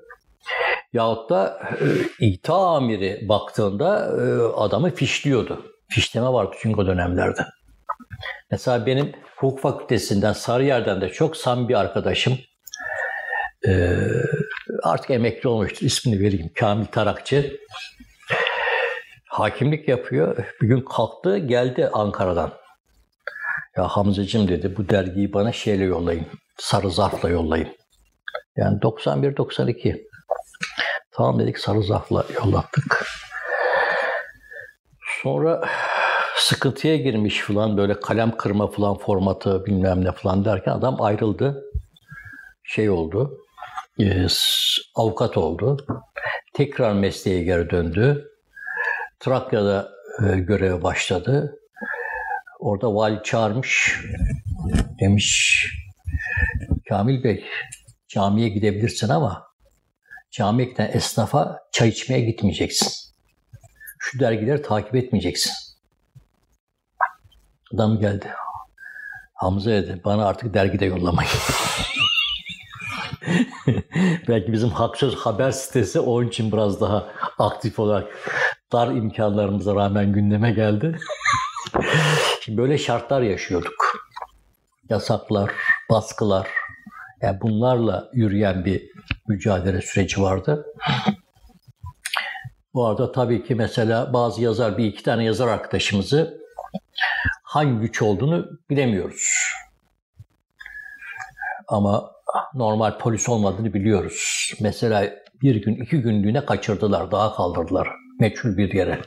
[0.94, 5.66] Yahut da e, ita amiri baktığında e, adamı fişliyordu.
[5.90, 7.46] Fişleme vardı çünkü o dönemlerde.
[8.52, 12.38] Mesela benim hukuk fakültesinden Sarıyer'den de çok samimi bir arkadaşım
[13.68, 13.98] e,
[14.84, 15.86] artık emekli olmuştur.
[15.86, 16.52] ismini vereyim.
[16.56, 17.60] Kamil Tarakçı.
[19.28, 20.56] Hakimlik yapıyor.
[20.62, 22.54] Bir gün kalktı geldi Ankara'dan.
[23.78, 26.28] Ya Hamzacığım dedi bu dergiyi bana şeyle yollayın.
[26.58, 27.68] Sarı zarfla yollayın.
[28.58, 30.06] Yani 91-92.
[31.12, 33.06] Tamam dedik sarı zarfla yollattık.
[35.24, 35.62] Sonra
[36.40, 41.64] sıkıntıya girmiş falan böyle kalem kırma falan formatı bilmem ne falan derken adam ayrıldı.
[42.64, 43.38] Şey oldu.
[44.00, 44.28] e,
[44.96, 45.86] avukat oldu.
[46.54, 48.32] Tekrar mesleğe geri döndü.
[49.20, 49.92] Trakya'da
[50.24, 51.60] e, göreve başladı.
[52.60, 54.00] Orada vali çağırmış.
[55.00, 55.66] Demiş
[56.90, 57.46] Kamil Bey
[58.08, 59.48] camiye gidebilirsin ama
[60.32, 62.94] camiye giden esnafa çay içmeye gitmeyeceksin.
[64.00, 65.69] Şu dergileri takip etmeyeceksin.
[67.74, 68.34] Adam geldi.
[69.34, 71.32] Hamza dedi bana artık dergide yollamayın.
[74.28, 77.08] Belki bizim Haksöz haber sitesi onun için biraz daha
[77.40, 78.08] aktif olarak
[78.72, 81.00] dar imkanlarımıza rağmen gündeme geldi.
[82.42, 84.10] Şimdi böyle şartlar yaşıyorduk.
[84.90, 85.52] Yasaklar,
[85.90, 86.48] baskılar,
[87.22, 88.92] yani bunlarla yürüyen bir
[89.28, 90.66] mücadele süreci vardı.
[92.74, 96.40] Bu arada tabii ki mesela bazı yazar, bir iki tane yazar arkadaşımızı
[97.50, 99.28] hangi güç olduğunu bilemiyoruz.
[101.68, 102.12] Ama
[102.54, 104.52] normal polis olmadığını biliyoruz.
[104.60, 105.10] Mesela
[105.42, 109.02] bir gün, iki günlüğüne kaçırdılar, dağa kaldırdılar meçhul bir yere.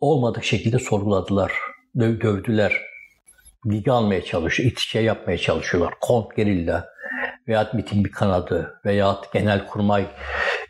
[0.00, 1.52] Olmadık şekilde sorguladılar,
[1.98, 2.72] döv, dövdüler.
[3.64, 5.94] Bilgi almaya çalışıyor, şey yapmaya çalışıyorlar.
[6.00, 6.88] Kont gerilla
[7.48, 10.06] veya MİT'in bir kanadı veya Genelkurmay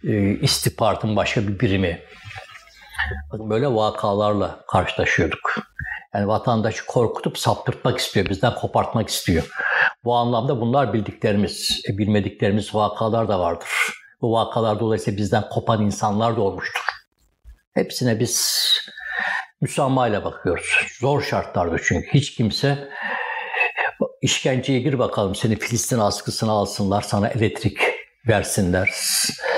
[0.05, 2.01] e, istihbaratın başka bir birimi.
[3.33, 5.69] Böyle vakalarla karşılaşıyorduk.
[6.14, 9.49] Yani vatandaşı korkutup saptırtmak istiyor, bizden kopartmak istiyor.
[10.05, 13.68] Bu anlamda bunlar bildiklerimiz, e, bilmediklerimiz vakalar da vardır.
[14.21, 16.85] Bu vakalar dolayısıyla bizden kopan insanlar da olmuştur.
[17.75, 18.64] Hepsine biz
[19.61, 20.99] müsamahayla bakıyoruz.
[21.01, 22.09] Zor şartlarda çünkü.
[22.14, 22.88] Hiç kimse
[24.23, 27.79] işkenceye gir bakalım seni Filistin askısına alsınlar, sana elektrik
[28.29, 28.90] versinler,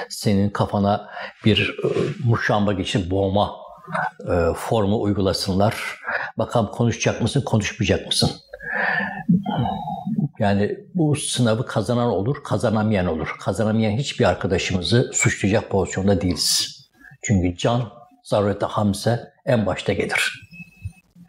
[0.09, 1.11] senin kafana
[1.45, 1.89] bir e,
[2.25, 3.57] muşamba geçip boğma
[4.21, 5.75] e, formu uygulasınlar.
[6.39, 8.31] Bakalım konuşacak mısın, konuşmayacak mısın?
[10.39, 13.37] Yani bu sınavı kazanan olur, kazanamayan olur.
[13.41, 16.81] Kazanamayan hiçbir arkadaşımızı suçlayacak pozisyonda değiliz.
[17.23, 20.51] Çünkü can, zarurete hamse en başta gelir.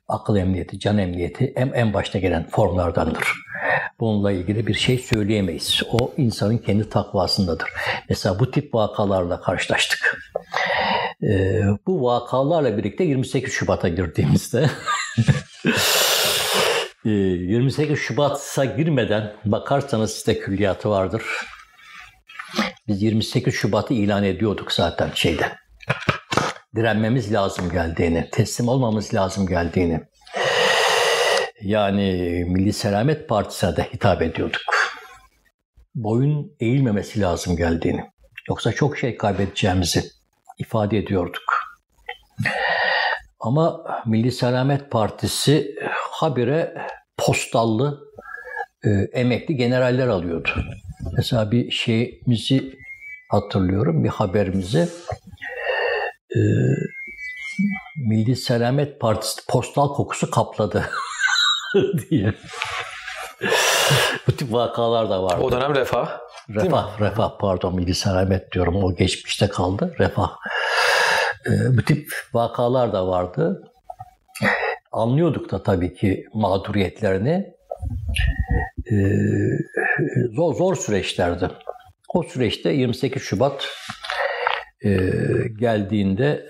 [0.08, 3.28] Akıl emniyeti, can emniyeti en, en başta gelen formlardandır.
[4.00, 5.82] Bununla ilgili bir şey söyleyemeyiz.
[5.91, 7.69] O insanın kendi takvasındadır.
[8.10, 10.17] Mesela bu tip vakalarla karşılaştık.
[11.23, 14.69] Ee, bu vakalarla birlikte 28 Şubat'a girdiğimizde
[17.03, 21.23] 28 Şubat'a girmeden bakarsanız site külliyatı vardır.
[22.88, 25.51] Biz 28 Şubat'ı ilan ediyorduk zaten şeyde.
[26.75, 30.01] Direnmemiz lazım geldiğini, teslim olmamız lazım geldiğini.
[31.62, 32.03] Yani
[32.47, 34.62] Milli Selamet Partisi'ne de hitap ediyorduk.
[35.95, 38.01] Boyun eğilmemesi lazım geldiğini.
[38.49, 40.20] Yoksa çok şey kaybedeceğimizi
[40.62, 41.43] ifade ediyorduk.
[43.39, 45.76] Ama Milli Selamet Partisi
[46.12, 46.76] habire
[47.17, 48.00] postallı
[48.86, 50.50] e, emekli generaller alıyordu.
[51.17, 52.80] Mesela bir şeyimizi
[53.30, 54.89] hatırlıyorum, bir haberimizi.
[56.36, 56.39] E,
[58.08, 60.89] Milli Selamet Partisi postal kokusu kapladı
[62.10, 62.34] diye.
[64.28, 65.41] Bu tip vakalar da vardı.
[65.41, 66.19] O dönem refah.
[66.55, 69.95] Refah, refah pardon Milli Selamet diyorum o geçmişte kaldı.
[69.99, 70.31] Refah.
[71.45, 73.71] E, bu tip vakalar da vardı.
[74.91, 77.53] Anlıyorduk da tabii ki mağduriyetlerini.
[78.91, 78.95] E,
[80.35, 81.49] zor zor süreçlerdi.
[82.13, 83.67] O süreçte 28 Şubat
[84.85, 84.89] e,
[85.59, 86.49] geldiğinde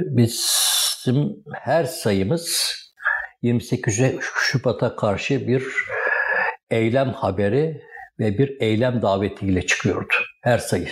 [0.00, 2.74] bizim her sayımız
[3.42, 5.64] 28 Şubat'a karşı bir
[6.70, 7.82] eylem haberi
[8.18, 10.88] ve bir eylem davetiyle çıkıyordu her sayı.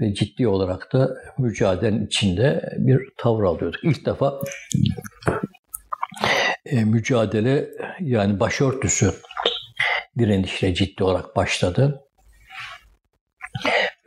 [0.00, 3.84] Ve ciddi olarak da mücadelenin içinde bir tavır alıyorduk.
[3.84, 4.40] İlk defa
[6.66, 7.68] e, mücadele
[8.00, 9.14] yani başörtüsü
[10.18, 12.00] direnişle ciddi olarak başladı.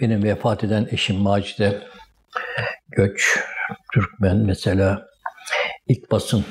[0.02, 1.82] Benim vefat eden eşim Macide
[2.90, 3.40] Göç,
[3.94, 5.08] Türkmen mesela
[5.88, 6.46] ilk basın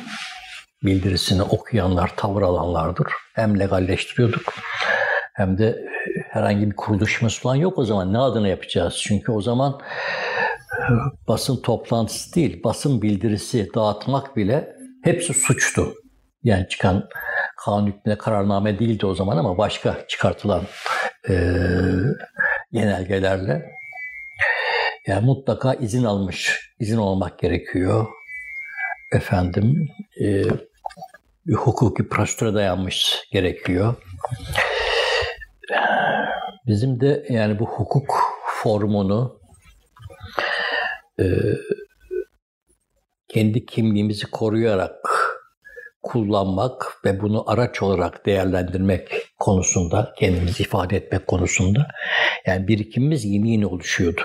[0.83, 3.07] bildirisini okuyanlar, tavır alanlardır.
[3.35, 4.55] Hem legalleştiriyorduk
[5.37, 5.87] hem de
[6.31, 8.13] herhangi bir kuruluşumuz falan yok o zaman.
[8.13, 8.97] Ne adına yapacağız?
[9.03, 9.81] Çünkü o zaman
[11.29, 15.95] basın toplantısı değil, basın bildirisi dağıtmak bile hepsi suçtu.
[16.43, 17.09] Yani çıkan
[17.57, 20.63] kanun hükmüne kararname değildi o zaman ama başka çıkartılan
[21.29, 21.35] e,
[22.73, 23.71] genelgelerle.
[25.07, 28.07] Yani mutlaka izin almış, izin olmak gerekiyor.
[29.13, 29.89] Efendim,
[30.23, 30.43] e,
[31.55, 33.95] hukuki prosedüre dayanmış gerekiyor.
[36.67, 38.15] Bizim de yani bu hukuk
[38.63, 39.41] formunu
[41.21, 41.25] e,
[43.29, 45.27] kendi kimliğimizi koruyarak
[46.03, 49.09] kullanmak ve bunu araç olarak değerlendirmek
[49.39, 51.87] konusunda, kendimizi ifade etmek konusunda
[52.47, 54.23] yani birikimimiz yeni yeni oluşuyordu.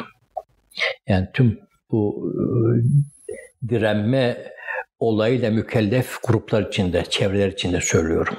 [1.08, 1.60] Yani tüm
[1.92, 4.52] bu e, direnme
[5.00, 8.38] olayıyla mükellef gruplar içinde, çevreler içinde söylüyorum.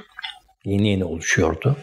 [0.65, 1.77] Yeni yeni oluşuyordu.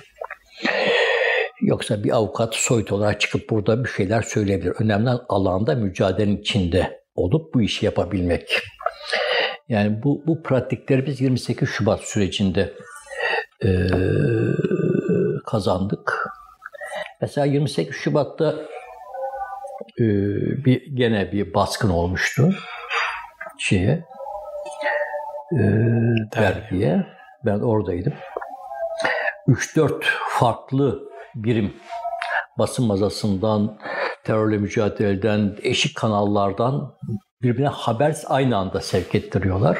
[1.62, 4.74] Yoksa bir avukat soyut olarak çıkıp burada bir şeyler söyleyebilir.
[4.80, 8.62] Önemli alanda mücadelenin içinde olup bu işi yapabilmek.
[9.70, 12.74] Yani bu, bu pratikleri biz 28 Şubat sürecinde
[13.64, 13.70] e,
[15.45, 16.28] kazandık.
[17.22, 18.55] Mesela 28 Şubat'ta
[19.99, 20.05] e,
[20.66, 22.53] bir gene bir baskın olmuştu
[23.57, 24.05] şeye
[25.53, 25.60] e,
[26.36, 27.05] dergiye.
[27.45, 28.14] Ben oradaydım.
[29.47, 31.73] 3-4 farklı birim
[32.59, 33.77] basın mazasından,
[34.23, 36.95] terörle mücadeleden, eşik kanallardan
[37.41, 39.77] birbirine haber aynı anda sevk ettiriyorlar.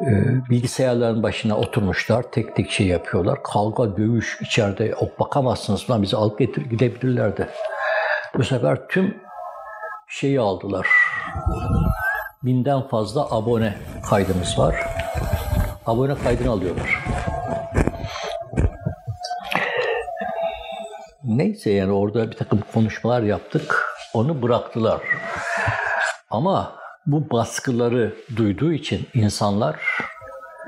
[0.00, 3.42] Ee, bilgisayarların başına oturmuşlar, tek tek şey yapıyorlar.
[3.42, 7.48] Kavga, dövüş içeride o bakamazsınız falan bizi alıp getir, gidebilirlerdi.
[8.38, 9.16] Bu sefer tüm
[10.08, 10.86] şeyi aldılar.
[12.42, 13.74] Binden fazla abone
[14.10, 14.76] kaydımız var.
[15.86, 17.04] Abone kaydını alıyorlar.
[21.24, 23.84] Neyse yani orada bir takım konuşmalar yaptık.
[24.14, 25.00] Onu bıraktılar.
[26.30, 26.72] Ama
[27.06, 29.76] bu baskıları duyduğu için insanlar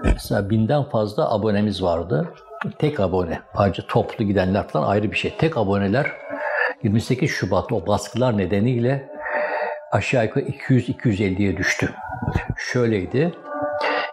[0.04, 2.34] mesela binden fazla abonemiz vardı.
[2.78, 3.40] Tek abone.
[3.54, 5.36] Ayrıca toplu gidenler falan ayrı bir şey.
[5.38, 6.12] Tek aboneler
[6.82, 9.08] 28 Şubat o baskılar nedeniyle
[9.92, 11.90] aşağı yukarı 200-250'ye düştü.
[12.56, 13.34] Şöyleydi.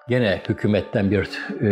[0.08, 1.72] Gene hükümetten bir e,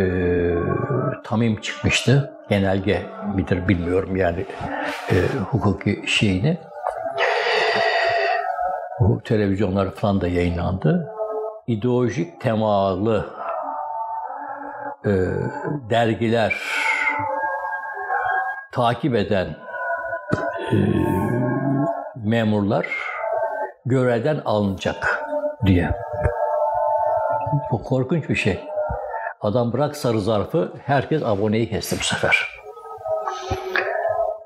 [1.24, 2.34] tamim çıkmıştı.
[2.50, 3.06] Genelge
[3.36, 4.46] midir bilmiyorum yani
[5.12, 5.16] e,
[5.52, 6.58] hukuki şeyini.
[9.00, 11.08] Bu televizyonlar falan da yayınlandı.
[11.68, 13.30] İdeolojik temalı
[15.06, 15.12] e,
[15.90, 16.56] dergiler
[18.72, 19.48] takip eden
[20.72, 20.78] e,
[22.16, 22.88] memurlar
[23.86, 25.22] görevden alınacak
[25.66, 25.92] diye.
[27.72, 28.60] Bu korkunç bir şey.
[29.42, 32.61] Adam bırak sarı zarfı, herkes aboneyi kesti bu sefer.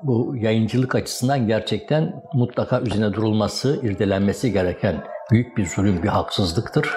[0.06, 6.90] Bu yayıncılık açısından gerçekten mutlaka üzerine durulması, irdelenmesi gereken büyük bir zulüm, bir haksızlıktır.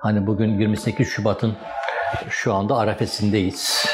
[0.00, 1.56] Hani bugün 28 Şubat'ın
[2.28, 3.86] şu anda arefesindeyiz.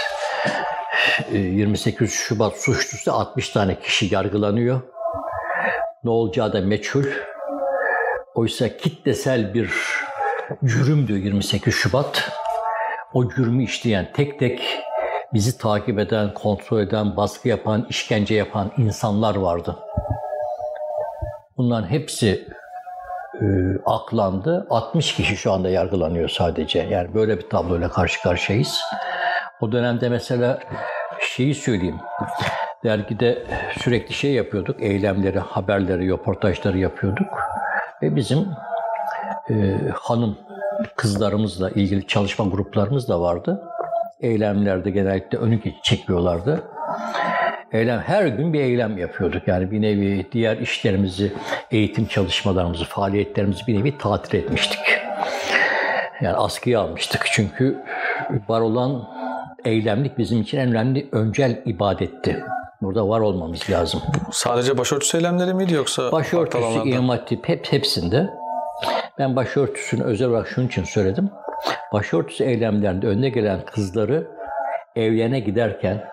[1.33, 4.81] 28 Şubat suçlusu 60 tane kişi yargılanıyor.
[6.05, 7.05] Ne olacağı da meçhul.
[8.35, 9.71] Oysa kitlesel bir
[10.65, 12.31] cürümdü 28 Şubat.
[13.13, 14.82] O cürmü işleyen tek tek
[15.35, 19.77] bizi takip eden, kontrol eden, baskı yapan, işkence yapan insanlar vardı.
[21.57, 22.49] Bunların hepsi
[23.41, 23.47] e,
[23.87, 24.67] aklandı.
[24.71, 26.79] 60 kişi şu anda yargılanıyor sadece.
[26.79, 28.81] Yani böyle bir tabloyla karşı karşıyayız.
[29.61, 30.59] O dönemde mesela
[31.21, 32.01] şeyi söyleyeyim.
[32.85, 33.47] Dergide
[33.79, 34.83] sürekli şey yapıyorduk.
[34.83, 37.29] Eylemleri, haberleri, röportajları yapıyorduk.
[38.03, 38.49] Ve bizim
[39.51, 40.39] e, hanım
[40.97, 43.63] kızlarımızla ilgili çalışma gruplarımız da vardı.
[44.23, 46.63] Eylemlerde genellikle önü çekiyorlardı.
[47.73, 49.49] Eylem her gün bir eylem yapıyorduk.
[49.49, 51.33] Yani bir nevi diğer işlerimizi,
[51.71, 54.81] eğitim çalışmalarımızı, faaliyetlerimizi bir nevi tatil etmiştik.
[56.21, 57.27] Yani askıya almıştık.
[57.33, 57.79] Çünkü
[58.49, 59.09] var olan
[59.65, 62.45] eylemlik bizim için en önemli öncel ibadetti.
[62.83, 64.01] Burada var olmamız lazım.
[64.33, 66.13] Sadece başörtüsü eylemleri miydi yoksa?
[66.13, 68.31] Başörtüsü, imam hatip hep, hepsinde.
[69.19, 71.31] Ben başörtüsünü özel olarak şunun için söyledim.
[71.93, 74.27] Başörtüsü eylemlerinde önüne gelen kızları
[74.97, 76.05] evlerine giderken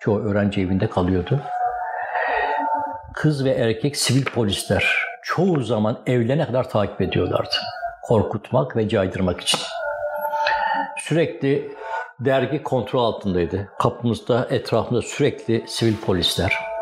[0.00, 1.40] çoğu öğrenci evinde kalıyordu.
[3.14, 7.54] Kız ve erkek sivil polisler çoğu zaman evlerine kadar takip ediyorlardı.
[8.02, 9.60] Korkutmak ve caydırmak için.
[10.98, 11.74] Sürekli
[12.20, 13.68] dergi kontrol altındaydı.
[13.78, 16.73] Kapımızda, etrafında sürekli sivil polisler.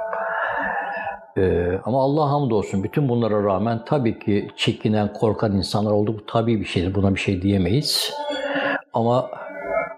[1.37, 6.17] Ee, ama Allah hamdolsun bütün bunlara rağmen tabii ki çekinen, korkan insanlar oldu.
[6.19, 6.95] Bu tabii bir şeydir.
[6.95, 8.13] Buna bir şey diyemeyiz.
[8.93, 9.31] Ama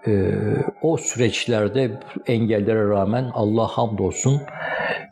[0.07, 0.33] e,
[0.81, 1.91] o süreçlerde
[2.27, 4.41] engellere rağmen Allah hamdolsun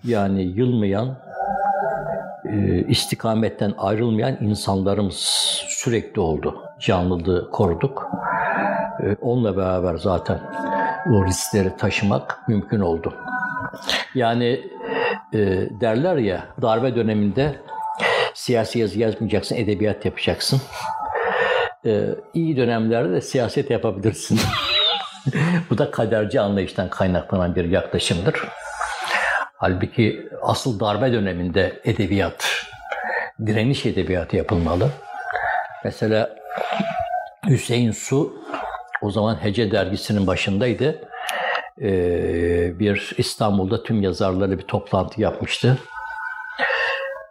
[0.03, 1.17] yani yılmayan,
[2.45, 5.15] e, istikametten ayrılmayan insanlarımız
[5.67, 6.63] sürekli oldu.
[6.80, 8.07] Canlılığı koruduk.
[9.03, 10.39] E, onunla beraber zaten
[11.13, 13.13] o riskleri taşımak mümkün oldu.
[14.15, 14.59] Yani
[15.34, 15.39] e,
[15.81, 17.55] derler ya darbe döneminde
[18.34, 20.61] siyasi yazı yazmayacaksın, edebiyat yapacaksın.
[21.86, 24.39] E, iyi dönemlerde de siyaset yapabilirsin.
[25.69, 28.36] Bu da kaderci anlayıştan kaynaklanan bir yaklaşımdır.
[29.57, 32.65] Halbuki asıl darbe döneminde edebiyat,
[33.45, 34.89] direniş edebiyatı yapılmalı.
[35.84, 36.36] Mesela
[37.47, 38.43] Hüseyin Su
[39.01, 41.07] o zaman Hece dergisinin başındaydı.
[41.82, 45.78] Ee, bir İstanbul'da tüm yazarları bir toplantı yapmıştı.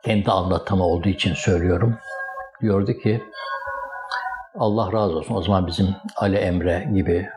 [0.05, 1.99] Kendi anlatımı olduğu için söylüyorum.
[2.63, 3.23] Diyordu ki
[4.55, 7.29] Allah razı olsun o zaman bizim Ali Emre gibi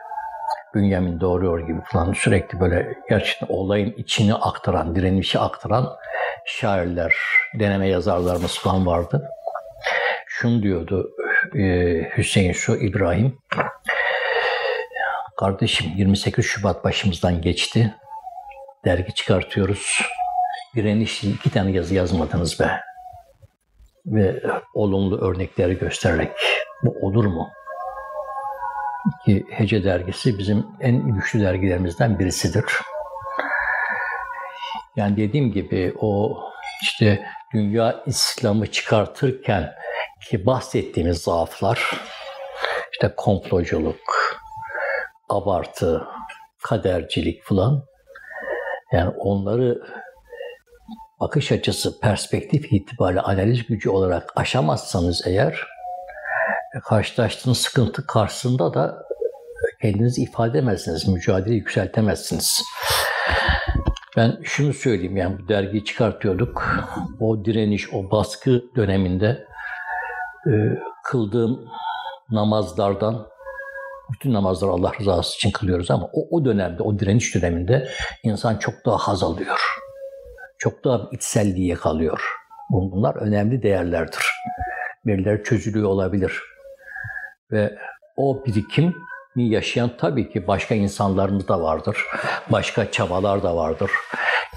[0.74, 5.96] Bünyamin Doğruyor gibi falan sürekli böyle gerçekten olayın içini aktaran, direnişi aktaran
[6.46, 7.14] şairler,
[7.54, 9.28] deneme yazarlarımız falan vardı.
[10.26, 11.10] Şunu diyordu
[11.54, 11.62] e,
[12.16, 13.38] Hüseyin Su İbrahim.
[15.36, 17.94] Kardeşim 28 Şubat başımızdan geçti.
[18.84, 20.00] Dergi çıkartıyoruz.
[20.76, 22.80] Direnişli iki tane yazı yazmadınız be.
[24.06, 24.42] Ve
[24.74, 26.32] olumlu örnekleri göstererek
[26.82, 27.48] bu olur mu?
[29.24, 32.64] Ki Hece dergisi bizim en güçlü dergilerimizden birisidir.
[34.96, 36.40] Yani dediğim gibi o
[36.82, 39.72] işte dünya İslam'ı çıkartırken
[40.30, 41.90] ki bahsettiğimiz zaaflar
[42.92, 44.25] işte komploculuk,
[45.28, 46.04] abartı,
[46.62, 47.84] kadercilik falan
[48.92, 49.82] yani onları
[51.20, 55.66] bakış açısı, perspektif itibariyle analiz gücü olarak aşamazsanız eğer
[56.84, 59.06] karşılaştığınız sıkıntı karşısında da
[59.82, 62.62] kendinizi ifade edemezsiniz, mücadele yükseltemezsiniz.
[64.16, 66.64] Ben şunu söyleyeyim yani bu dergiyi çıkartıyorduk.
[67.20, 69.46] O direniş, o baskı döneminde
[70.46, 70.52] e,
[71.04, 71.68] kıldığım
[72.30, 73.26] namazlardan
[74.12, 77.88] bütün namazları Allah rızası için kılıyoruz ama o, o dönemde, o direniş döneminde
[78.22, 79.60] insan çok daha haz alıyor.
[80.58, 82.20] Çok daha içselliğe kalıyor.
[82.70, 84.24] Bunlar önemli değerlerdir.
[85.06, 86.42] Birileri çözülüyor olabilir.
[87.52, 87.78] Ve
[88.16, 88.94] o birikim
[89.36, 91.96] yaşayan tabii ki başka insanlarımız da vardır.
[92.50, 93.90] Başka çabalar da vardır.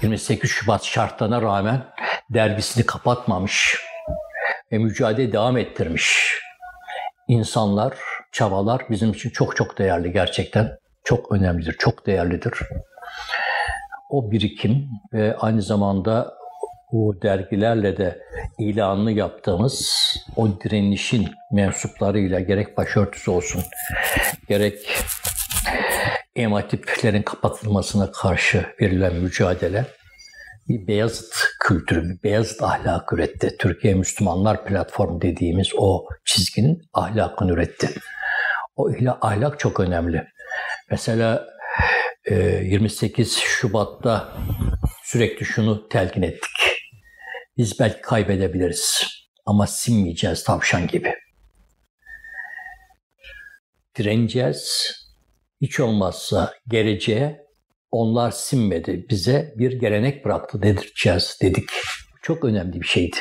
[0.02, 1.84] 28 Şubat şartlarına rağmen
[2.30, 3.84] dergisini kapatmamış
[4.72, 6.34] ve mücadele devam ettirmiş
[7.28, 7.92] insanlar,
[8.32, 10.78] çabalar bizim için çok çok değerli gerçekten.
[11.04, 12.52] Çok önemlidir, çok değerlidir.
[14.10, 16.34] O birikim ve aynı zamanda
[16.92, 18.22] bu dergilerle de
[18.58, 19.96] ilanını yaptığımız
[20.36, 23.62] o direnişin mensuplarıyla gerek başörtüsü olsun,
[24.48, 24.78] gerek
[26.36, 29.86] ematiplerin kapatılmasına karşı verilen mücadele
[30.68, 33.56] bir Beyazıt kültürü, bir Beyazıt ahlakı üretti.
[33.58, 37.88] Türkiye Müslümanlar Platformu dediğimiz o çizginin ahlakını üretti.
[38.76, 38.90] O
[39.20, 40.26] ahlak çok önemli.
[40.90, 41.46] Mesela
[42.30, 44.36] 28 Şubat'ta
[45.04, 46.50] sürekli şunu telkin ettik.
[47.56, 49.06] Biz belki kaybedebiliriz
[49.46, 51.14] ama sinmeyeceğiz tavşan gibi.
[53.98, 54.90] Direneceğiz.
[55.60, 57.46] Hiç olmazsa geleceğe
[57.90, 59.06] onlar sinmedi.
[59.10, 61.70] Bize bir gelenek bıraktı dedirteceğiz dedik.
[62.22, 63.16] Çok önemli bir şeydi.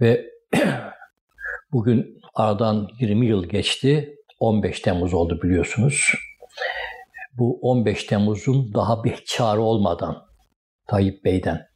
[0.00, 0.26] Ve
[1.72, 4.16] bugün aradan 20 yıl geçti.
[4.40, 6.12] 15 Temmuz oldu biliyorsunuz.
[7.38, 10.26] Bu 15 Temmuz'un daha bir çağrı olmadan
[10.86, 11.72] Tayyip Bey'den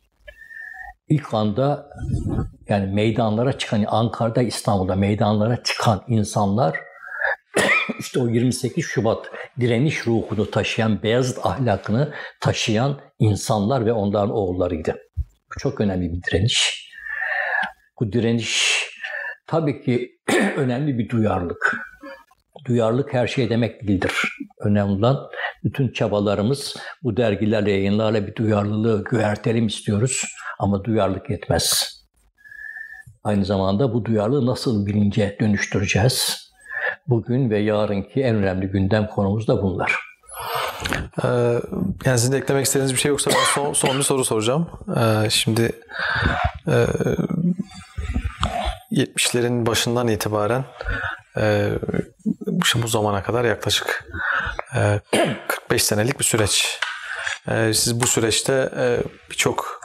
[1.08, 1.90] ilk anda
[2.68, 6.76] yani meydanlara çıkan Ankara'da İstanbul'da meydanlara çıkan insanlar
[7.98, 9.26] işte o 28 Şubat
[9.60, 14.96] direniş ruhunu taşıyan, Beyazıt ahlakını taşıyan insanlar ve onların oğullarıydı.
[15.18, 16.86] Bu çok önemli bir direniş.
[18.00, 18.76] Bu direniş
[19.46, 20.10] tabii ki
[20.56, 21.76] önemli bir duyarlılık.
[22.64, 24.12] Duyarlılık her şey demek değildir.
[24.60, 25.28] Önemli olan
[25.64, 30.24] bütün çabalarımız bu dergilerle, yayınlarla bir duyarlılığı göğertelim istiyoruz.
[30.58, 31.96] Ama duyarlılık yetmez.
[33.24, 36.46] Aynı zamanda bu duyarlılığı nasıl bilince dönüştüreceğiz?
[37.08, 39.96] Bugün ve yarınki en önemli gündem konumuz da bunlar.
[41.24, 41.28] Ee,
[42.04, 44.66] yani sizin de eklemek istediğiniz bir şey yoksa ben son, son bir soru soracağım.
[44.96, 45.72] Ee, şimdi
[46.68, 46.86] e,
[48.92, 50.64] 70'lerin başından itibaren
[51.36, 51.70] e,
[52.74, 54.04] bu zamana kadar yaklaşık
[54.76, 55.00] e,
[55.48, 56.80] 45 senelik bir süreç.
[57.48, 58.98] E, siz bu süreçte e,
[59.30, 59.80] birçok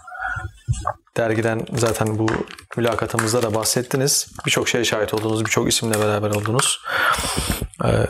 [1.17, 2.27] dergiden zaten bu
[2.77, 4.27] mülakatımızda da bahsettiniz.
[4.45, 6.81] Birçok şeye şahit oldunuz, birçok isimle beraber oldunuz.
[7.85, 8.05] Ee,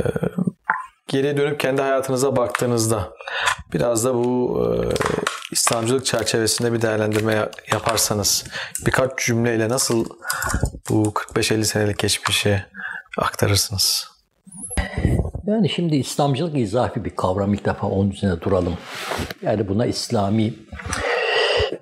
[1.08, 3.14] geriye dönüp kendi hayatınıza baktığınızda
[3.74, 4.70] biraz da bu e,
[5.52, 8.44] İslamcılık çerçevesinde bir değerlendirme yaparsanız
[8.86, 10.06] birkaç cümleyle nasıl
[10.90, 12.66] bu 45-50 senelik geçmişi
[13.18, 14.08] aktarırsınız?
[15.48, 18.78] Yani şimdi İslamcılık izafi bir kavram ilk defa onun üzerine duralım.
[19.42, 20.54] Yani buna İslami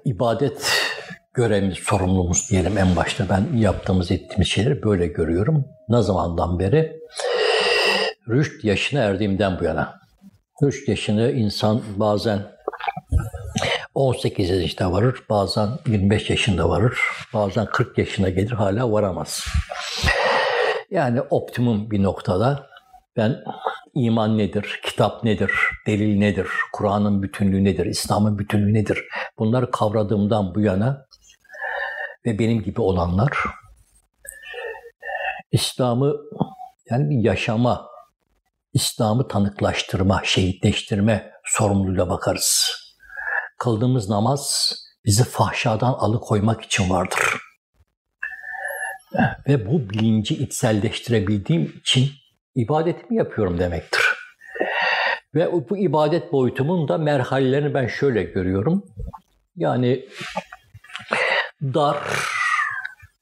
[0.05, 0.71] ibadet
[1.33, 3.25] görevimiz, sorumluluğumuz diyelim en başta.
[3.29, 5.65] Ben yaptığımız, ettiğimiz şeyleri böyle görüyorum.
[5.89, 6.99] Ne zamandan beri?
[8.29, 9.99] Rüşt yaşına erdiğimden bu yana.
[10.63, 12.39] Rüşt yaşını insan bazen
[13.99, 16.99] 18 yaşında varır, bazen 25 yaşında varır,
[17.33, 19.45] bazen 40 yaşına gelir hala varamaz.
[20.91, 22.69] Yani optimum bir noktada
[23.17, 23.43] ben
[23.95, 25.51] iman nedir, kitap nedir,
[25.87, 29.05] delil nedir, Kur'an'ın bütünlüğü nedir, İslam'ın bütünlüğü nedir
[29.39, 31.05] bunları kavradığımdan bu yana
[32.25, 33.37] ve benim gibi olanlar
[35.51, 36.15] İslam'ı
[36.89, 37.87] yani bir yaşama,
[38.73, 42.78] İslam'ı tanıklaştırma, şehitleştirme sorumluluğuyla bakarız.
[43.59, 44.73] Kıldığımız namaz
[45.05, 47.19] bizi fahşadan alıkoymak için vardır.
[49.47, 52.09] Ve bu bilinci içselleştirebildiğim için
[52.55, 54.01] ibadetimi yapıyorum demektir.
[55.35, 58.85] Ve bu ibadet boyutumun da merhalelerini ben şöyle görüyorum.
[59.55, 60.05] Yani
[61.61, 61.97] dar,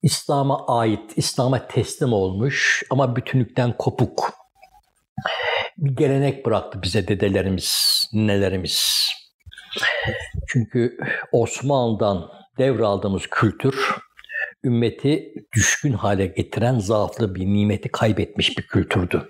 [0.04, 4.34] İslam'a ait, İslam'a teslim olmuş ama bütünlükten kopuk
[5.78, 9.08] bir gelenek bıraktı bize dedelerimiz, nelerimiz.
[10.48, 10.98] Çünkü
[11.32, 13.96] Osmanlı'dan devraldığımız kültür
[14.64, 19.30] ümmeti düşkün hale getiren zaaflı bir nimeti kaybetmiş bir kültürdü.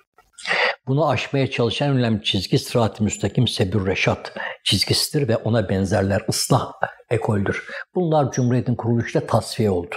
[0.88, 4.34] Bunu aşmaya çalışan önemli çizgi Sırat-ı Müstakim Sebür Reşat
[4.64, 6.72] çizgisidir ve ona benzerler ıslah
[7.10, 7.64] ekoldür.
[7.96, 9.96] Bunlar Cumhuriyet'in kuruluşuyla tasfiye oldu.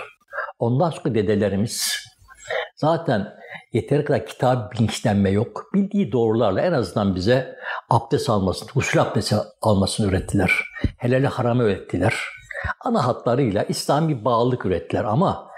[0.58, 1.94] Ondan sonra dedelerimiz
[2.76, 3.34] zaten
[3.72, 5.70] yeteri kadar kitap bilinçlenme yok.
[5.74, 7.56] Bildiği doğrularla en azından bize
[7.90, 10.52] abdest almasını, usul abdesti almasını öğrettiler.
[10.98, 12.14] Helali haramı öğrettiler.
[12.80, 15.50] Ana hatlarıyla İslam bir bağlılık ürettiler ama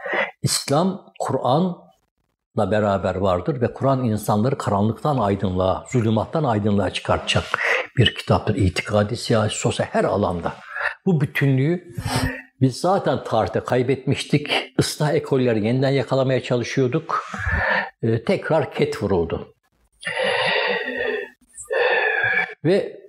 [0.43, 7.45] İslam, Kur'an'la beraber vardır ve Kur'an insanları karanlıktan aydınlığa, zulümattan aydınlığa çıkartacak
[7.97, 8.55] bir kitaptır.
[8.55, 10.53] İtikadi, siyasi, sosyal her alanda.
[11.07, 11.95] Bu bütünlüğü
[12.63, 14.51] biz zaten tarihte kaybetmiştik.
[14.79, 17.25] Islah ekolleri yeniden yakalamaya çalışıyorduk.
[18.03, 19.55] Ee, tekrar ket vuruldu.
[22.65, 23.01] Ve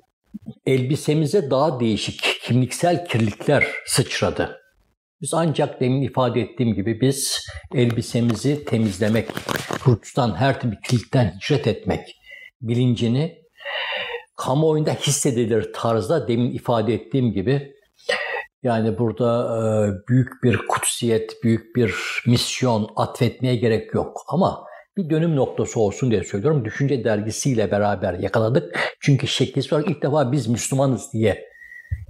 [0.65, 4.59] elbisemize daha değişik kimliksel kirlilikler sıçradı.
[5.21, 9.29] Biz ancak demin ifade ettiğim gibi biz elbisemizi temizlemek,
[9.79, 12.15] hurçtan her türlü kirlilikten hicret etmek
[12.61, 13.43] bilincini
[14.37, 17.73] kamuoyunda hissedilir tarzda demin ifade ettiğim gibi
[18.63, 19.61] yani burada e,
[20.07, 21.95] büyük bir kutsiyet, büyük bir
[22.27, 24.21] misyon atfetmeye gerek yok.
[24.27, 24.65] Ama
[24.97, 26.65] bir dönüm noktası olsun diye söylüyorum.
[26.65, 28.95] Düşünce dergisiyle beraber yakaladık.
[28.99, 31.45] Çünkü şekli olarak ilk defa biz Müslümanız diye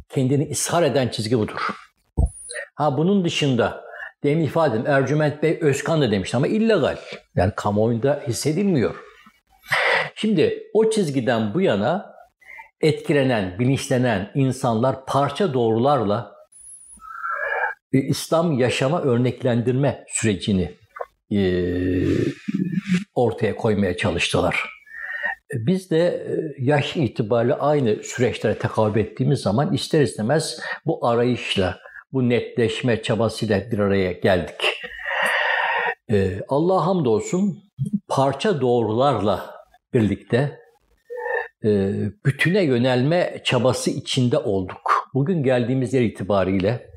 [0.10, 1.70] kendini ishar eden çizgi budur.
[2.76, 3.84] Ha bunun dışında
[4.24, 6.97] demin ifade ettim Ercüment Bey Özkan da demişti ama illegal.
[7.36, 8.95] Yani kamuoyunda hissedilmiyor.
[10.16, 12.14] Şimdi o çizgiden bu yana
[12.82, 16.32] etkilenen, bilinçlenen insanlar parça doğrularla
[18.00, 20.72] İslam yaşama örneklendirme sürecini
[21.32, 21.41] e,
[23.16, 24.70] ortaya koymaya çalıştılar.
[25.54, 31.80] Biz de e, yaş itibariyle aynı süreçlere tekabül ettiğimiz zaman ister istemez bu arayışla,
[32.12, 34.62] bu netleşme çabasıyla bir araya geldik.
[36.12, 37.64] E, Allah'a hamdolsun
[38.08, 39.56] parça doğrularla
[39.94, 40.64] birlikte
[42.26, 45.10] bütüne yönelme çabası içinde olduk.
[45.14, 46.89] Bugün geldiğimiz yer itibariyle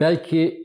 [0.00, 0.62] belki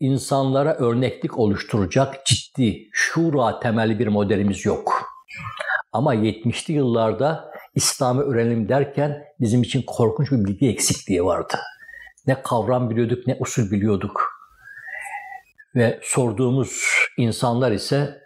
[0.00, 5.10] insanlara örneklik oluşturacak ciddi, şura temelli bir modelimiz yok.
[5.92, 11.54] Ama 70'li yıllarda İslam'ı öğrenelim derken bizim için korkunç bir bilgi eksikliği vardı.
[12.26, 14.30] Ne kavram biliyorduk ne usul biliyorduk.
[15.74, 16.84] Ve sorduğumuz
[17.18, 18.19] insanlar ise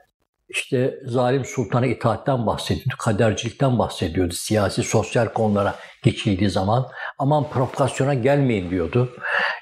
[0.49, 4.35] işte zalim sultana itaatten bahsediyordu, kadercilikten bahsediyordu.
[4.35, 6.87] Siyasi, sosyal konulara geçildiği zaman
[7.19, 9.17] aman provokasyona gelmeyin diyordu.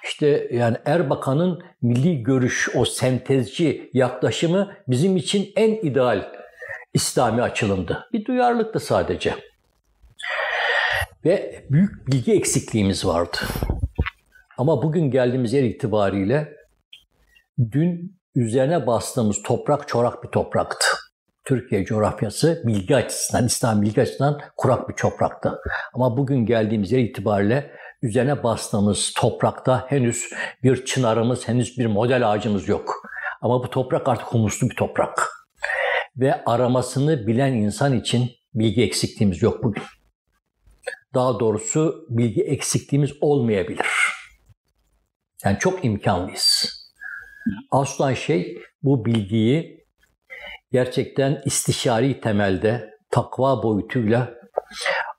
[0.05, 6.33] İşte yani Erbakan'ın milli görüş, o sentezci yaklaşımı bizim için en ideal
[6.95, 8.09] İslami açılımdı.
[8.13, 9.35] Bir duyarlılıktı sadece.
[11.25, 13.37] Ve büyük bilgi eksikliğimiz vardı.
[14.59, 16.57] Ama bugün geldiğimiz yer itibariyle
[17.73, 20.87] dün üzerine bastığımız toprak çorak bir topraktı.
[21.45, 25.59] Türkiye coğrafyası bilgi açısından, İslam bilgi açısından kurak bir topraktı.
[25.95, 27.71] Ama bugün geldiğimiz yer itibariyle
[28.03, 30.31] üzerine bastığımız toprakta henüz
[30.63, 32.95] bir çınarımız, henüz bir model ağacımız yok.
[33.43, 35.29] Ama bu toprak artık humuslu bir toprak.
[36.17, 39.83] Ve aramasını bilen insan için bilgi eksikliğimiz yok bugün.
[41.15, 43.87] Daha doğrusu bilgi eksikliğimiz olmayabilir.
[45.45, 46.82] Yani çok imkanlıyız.
[47.71, 49.87] Aslan şey bu bilgiyi
[50.73, 54.35] gerçekten istişari temelde takva boyutuyla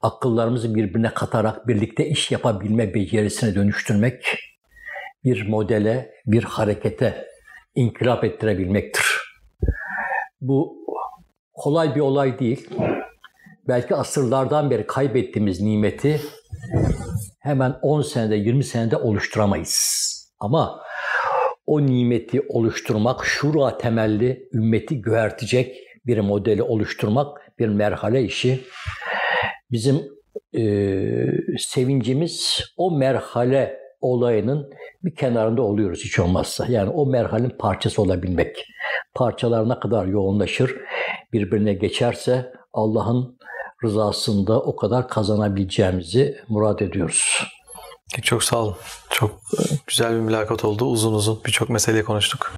[0.02, 4.26] akıllarımızı birbirine katarak birlikte iş yapabilme becerisine dönüştürmek,
[5.24, 7.28] bir modele, bir harekete
[7.76, 9.06] inkılap ettirebilmektir.
[10.42, 10.86] Bu
[11.54, 12.70] kolay bir olay değil.
[13.68, 16.22] Belki asırlardan beri kaybettiğimiz nimeti
[17.40, 20.04] hemen 10 senede 20 senede oluşturamayız.
[20.40, 20.82] Ama
[21.66, 28.60] o nimeti oluşturmak, şura temelli ümmeti göğertecek bir modeli oluşturmak bir merhale işi.
[29.72, 30.02] Bizim
[30.58, 30.64] e,
[31.58, 34.70] sevincimiz o merhale olayının
[35.04, 36.66] bir kenarında oluyoruz hiç olmazsa.
[36.70, 38.66] Yani o merhalenin parçası olabilmek.
[39.16, 40.76] Parçalar ne kadar yoğunlaşır,
[41.34, 43.38] birbirine geçerse Allah'ın
[43.84, 47.44] rızasında o kadar kazanabileceğimizi murad ediyoruz.
[48.22, 48.76] Çok sağ olun.
[49.10, 49.42] Çok
[49.88, 50.86] güzel bir mülakat oldu.
[50.86, 52.52] Uzun uzun birçok meseleyi konuştuk.